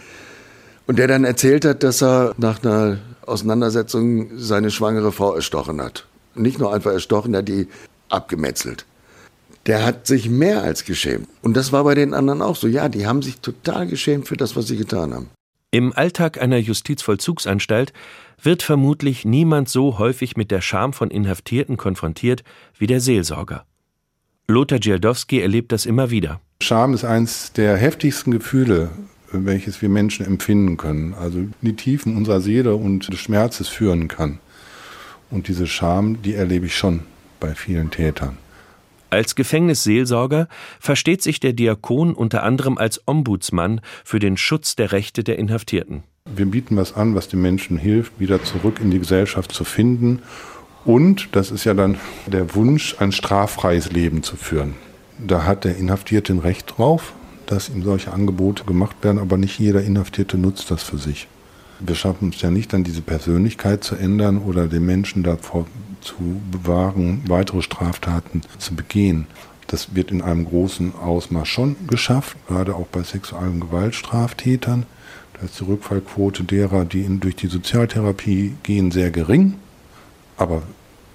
Und 0.85 0.99
der 0.99 1.07
dann 1.07 1.23
erzählt 1.23 1.63
hat, 1.65 1.83
dass 1.83 2.03
er 2.03 2.33
nach 2.37 2.63
einer 2.63 2.97
Auseinandersetzung 3.25 4.37
seine 4.37 4.69
schwangere 4.69 5.11
Frau 5.11 5.33
erstochen 5.33 5.81
hat. 5.81 6.05
Nicht 6.35 6.59
nur 6.59 6.73
einfach 6.73 6.91
erstochen, 6.91 7.33
er 7.33 7.39
hat 7.39 7.47
die 7.47 7.67
abgemetzelt. 8.09 8.85
Der 9.65 9.85
hat 9.85 10.07
sich 10.07 10.29
mehr 10.29 10.61
als 10.61 10.83
geschämt. 10.83 11.27
Und 11.41 11.55
das 11.55 11.71
war 11.71 11.85
bei 11.85 11.95
den 11.95 12.13
anderen 12.13 12.41
auch 12.41 12.57
so. 12.57 12.67
Ja, 12.67 12.89
die 12.89 13.07
haben 13.07 13.21
sich 13.21 13.39
total 13.39 13.87
geschämt 13.87 14.27
für 14.27 14.35
das, 14.35 14.55
was 14.55 14.67
sie 14.67 14.75
getan 14.75 15.13
haben. 15.13 15.29
Im 15.73 15.91
Alltag 15.91 16.39
einer 16.39 16.59
Justizvollzugsanstalt 16.59 17.93
wird 18.39 18.61
vermutlich 18.61 19.25
niemand 19.25 19.69
so 19.69 19.97
häufig 19.97 20.37
mit 20.37 20.51
der 20.51 20.61
Scham 20.61 20.93
von 20.93 21.09
Inhaftierten 21.09 21.77
konfrontiert 21.77 22.43
wie 22.77 22.85
der 22.85 22.99
Seelsorger. 22.99 23.65
Lothar 24.47 24.77
Djeldowski 24.77 25.39
erlebt 25.39 25.71
das 25.71 25.87
immer 25.87 26.11
wieder. 26.11 26.39
Scham 26.61 26.93
ist 26.93 27.05
eines 27.05 27.53
der 27.53 27.75
heftigsten 27.75 28.29
Gefühle, 28.29 28.91
welches 29.31 29.81
wir 29.81 29.89
Menschen 29.89 30.27
empfinden 30.27 30.77
können. 30.77 31.15
Also 31.15 31.39
die 31.63 31.75
Tiefen 31.75 32.17
unserer 32.17 32.39
Seele 32.39 32.75
und 32.75 33.11
des 33.11 33.19
Schmerzes 33.19 33.67
führen 33.67 34.07
kann. 34.07 34.37
Und 35.31 35.47
diese 35.47 35.65
Scham, 35.65 36.21
die 36.21 36.35
erlebe 36.35 36.67
ich 36.67 36.77
schon 36.77 36.99
bei 37.39 37.55
vielen 37.55 37.89
Tätern. 37.89 38.37
Als 39.13 39.35
Gefängnisseelsorger 39.35 40.47
versteht 40.79 41.21
sich 41.21 41.39
der 41.39 41.53
Diakon 41.53 42.15
unter 42.15 42.41
anderem 42.41 42.79
als 42.79 42.99
Ombudsmann 43.07 43.79
für 44.03 44.17
den 44.17 44.37
Schutz 44.37 44.75
der 44.75 44.91
Rechte 44.91 45.23
der 45.23 45.37
Inhaftierten. 45.37 46.01
Wir 46.25 46.47
bieten 46.47 46.77
was 46.77 46.95
an, 46.95 47.13
was 47.13 47.27
den 47.27 47.39
Menschen 47.39 47.77
hilft, 47.77 48.19
wieder 48.19 48.43
zurück 48.43 48.79
in 48.81 48.89
die 48.89 48.97
Gesellschaft 48.97 49.51
zu 49.51 49.65
finden 49.65 50.23
und, 50.83 51.27
das 51.33 51.51
ist 51.51 51.63
ja 51.63 51.75
dann 51.75 51.99
der 52.25 52.55
Wunsch, 52.55 52.95
ein 52.97 53.11
straffreies 53.11 53.91
Leben 53.91 54.23
zu 54.23 54.35
führen. 54.35 54.73
Da 55.19 55.45
hat 55.45 55.63
der 55.63 55.77
Inhaftierte 55.77 56.33
ein 56.33 56.39
Recht 56.39 56.73
drauf, 56.75 57.13
dass 57.45 57.69
ihm 57.69 57.83
solche 57.83 58.11
Angebote 58.13 58.63
gemacht 58.63 58.95
werden, 59.03 59.19
aber 59.19 59.37
nicht 59.37 59.59
jeder 59.59 59.83
Inhaftierte 59.83 60.39
nutzt 60.39 60.71
das 60.71 60.81
für 60.81 60.97
sich. 60.97 61.27
Wir 61.79 61.93
schaffen 61.93 62.31
es 62.33 62.41
ja 62.41 62.49
nicht, 62.49 62.73
dann 62.73 62.83
diese 62.83 63.03
Persönlichkeit 63.03 63.83
zu 63.83 63.95
ändern 63.95 64.39
oder 64.39 64.65
den 64.65 64.87
Menschen 64.87 65.21
davor 65.21 65.67
zu 66.03 66.41
bewahren, 66.51 67.23
weitere 67.27 67.61
Straftaten 67.61 68.41
zu 68.57 68.75
begehen. 68.75 69.27
Das 69.67 69.95
wird 69.95 70.11
in 70.11 70.21
einem 70.21 70.45
großen 70.45 70.93
Ausmaß 70.95 71.47
schon 71.47 71.75
geschafft, 71.87 72.37
gerade 72.47 72.75
auch 72.75 72.87
bei 72.87 73.03
Sexual- 73.03 73.49
und 73.49 73.61
Gewaltstraftätern. 73.61 74.85
Da 75.33 75.45
ist 75.45 75.59
die 75.59 75.63
Rückfallquote 75.63 76.43
derer, 76.43 76.85
die 76.85 77.07
durch 77.19 77.35
die 77.35 77.47
Sozialtherapie 77.47 78.55
gehen, 78.63 78.91
sehr 78.91 79.09
gering. 79.09 79.55
Aber 80.37 80.63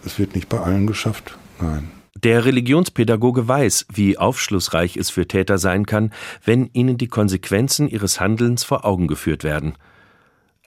es 0.05 0.19
wird 0.19 0.35
nicht 0.35 0.49
bei 0.49 0.59
allen 0.59 0.87
geschafft, 0.87 1.39
nein. 1.61 1.91
Der 2.25 2.45
Religionspädagoge 2.45 3.47
weiß, 3.47 3.87
wie 3.93 4.19
aufschlussreich 4.19 4.97
es 4.97 5.09
für 5.09 5.29
Täter 5.29 5.59
sein 5.59 5.87
kann, 5.87 6.13
wenn 6.45 6.69
ihnen 6.73 6.99
die 6.99 7.07
Konsequenzen 7.07 7.87
ihres 7.87 8.19
Handelns 8.19 8.65
vor 8.65 8.85
Augen 8.85 9.07
geführt 9.07 9.45
werden. 9.45 9.75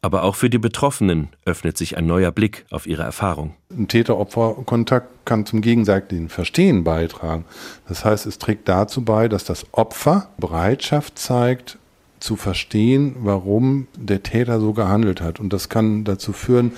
Aber 0.04 0.24
auch 0.24 0.36
für 0.36 0.50
die 0.50 0.58
Betroffenen 0.58 1.30
öffnet 1.46 1.78
sich 1.78 1.96
ein 1.96 2.08
neuer 2.08 2.32
Blick 2.32 2.66
auf 2.72 2.88
ihre 2.88 3.04
Erfahrung. 3.04 3.54
Ein 3.70 3.88
Täter-Opfer-Kontakt 3.88 5.26
kann 5.26 5.46
zum 5.46 5.62
gegenseitigen 5.62 6.28
Verstehen 6.28 6.84
beitragen. 6.84 7.46
Das 7.88 8.04
heißt, 8.04 8.26
es 8.26 8.40
trägt 8.40 8.68
dazu 8.68 9.06
bei, 9.06 9.28
dass 9.28 9.44
das 9.44 9.68
Opfer 9.74 10.30
Bereitschaft 10.40 11.20
zeigt, 11.20 11.78
zu 12.20 12.36
verstehen, 12.36 13.16
warum 13.20 13.88
der 13.96 14.24
Täter 14.24 14.60
so 14.60 14.74
gehandelt 14.74 15.22
hat. 15.22 15.40
Und 15.40 15.54
das 15.54 15.70
kann 15.70 16.04
dazu 16.04 16.34
führen, 16.34 16.72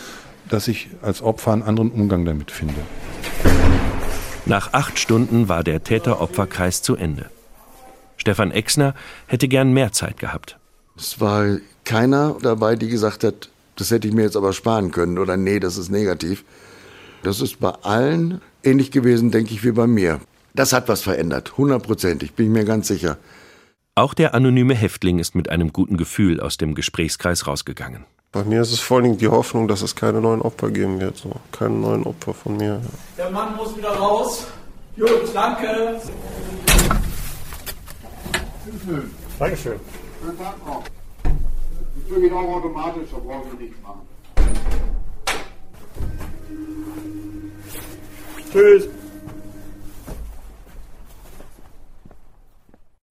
dass 0.49 0.67
ich 0.67 0.89
als 1.01 1.21
Opfer 1.21 1.53
einen 1.53 1.63
anderen 1.63 1.91
Umgang 1.91 2.25
damit 2.25 2.51
finde. 2.51 2.81
Nach 4.45 4.73
acht 4.73 4.99
Stunden 4.99 5.47
war 5.47 5.63
der 5.63 5.81
Täter-Opfer-Kreis 5.81 6.81
zu 6.81 6.97
Ende. 6.97 7.29
Stefan 8.17 8.51
Exner 8.51 8.93
hätte 9.27 9.47
gern 9.47 9.71
mehr 9.71 9.93
Zeit 9.93 10.19
gehabt. 10.19 10.57
Es 10.97 11.21
war 11.21 11.57
keiner 11.85 12.37
dabei, 12.41 12.75
die 12.75 12.87
gesagt 12.87 13.23
hat, 13.23 13.49
das 13.75 13.91
hätte 13.91 14.07
ich 14.07 14.13
mir 14.13 14.23
jetzt 14.23 14.37
aber 14.37 14.53
sparen 14.53 14.91
können 14.91 15.17
oder 15.17 15.37
nee, 15.37 15.59
das 15.59 15.77
ist 15.77 15.89
negativ. 15.89 16.43
Das 17.23 17.41
ist 17.41 17.59
bei 17.59 17.71
allen 17.83 18.41
ähnlich 18.63 18.91
gewesen, 18.91 19.31
denke 19.31 19.53
ich, 19.53 19.63
wie 19.63 19.71
bei 19.71 19.87
mir. 19.87 20.19
Das 20.53 20.73
hat 20.73 20.87
was 20.87 21.01
verändert, 21.01 21.57
hundertprozentig, 21.57 22.33
bin 22.33 22.47
ich 22.47 22.51
mir 22.51 22.65
ganz 22.65 22.87
sicher. 22.87 23.17
Auch 23.95 24.13
der 24.13 24.33
anonyme 24.33 24.73
Häftling 24.73 25.19
ist 25.19 25.35
mit 25.35 25.49
einem 25.49 25.71
guten 25.71 25.97
Gefühl 25.97 26.39
aus 26.39 26.57
dem 26.57 26.75
Gesprächskreis 26.75 27.47
rausgegangen. 27.47 28.05
Bei 28.31 28.43
mir 28.43 28.61
ist 28.61 28.71
es 28.71 28.79
vor 28.79 28.97
allem 28.97 29.17
die 29.19 29.27
Hoffnung, 29.27 29.67
dass 29.67 29.83
es 29.83 29.95
keine 29.95 30.19
neuen 30.19 30.41
Opfer 30.41 30.71
geben 30.71 30.99
wird. 30.99 31.17
So. 31.17 31.31
Keine 31.51 31.75
neuen 31.75 32.03
Opfer 32.03 32.33
von 32.33 32.57
mir. 32.57 32.81
Der 33.15 33.29
Mann 33.29 33.55
muss 33.55 33.77
wieder 33.77 33.91
raus. 33.91 34.47
Gut, 34.97 35.29
danke. 35.33 36.01
Dankeschön. 39.37 39.79
Schönen 40.19 40.37
Tag 40.39 40.65
noch. 40.65 40.83
Tür 42.07 42.19
geht 42.19 42.33
auch 42.33 42.55
automatisch, 42.55 43.09
da 43.11 43.17
brauchen 43.17 43.57
Sie 43.57 43.63
nichts 43.65 43.81
machen. 43.81 44.01
Tschüss. 48.51 48.87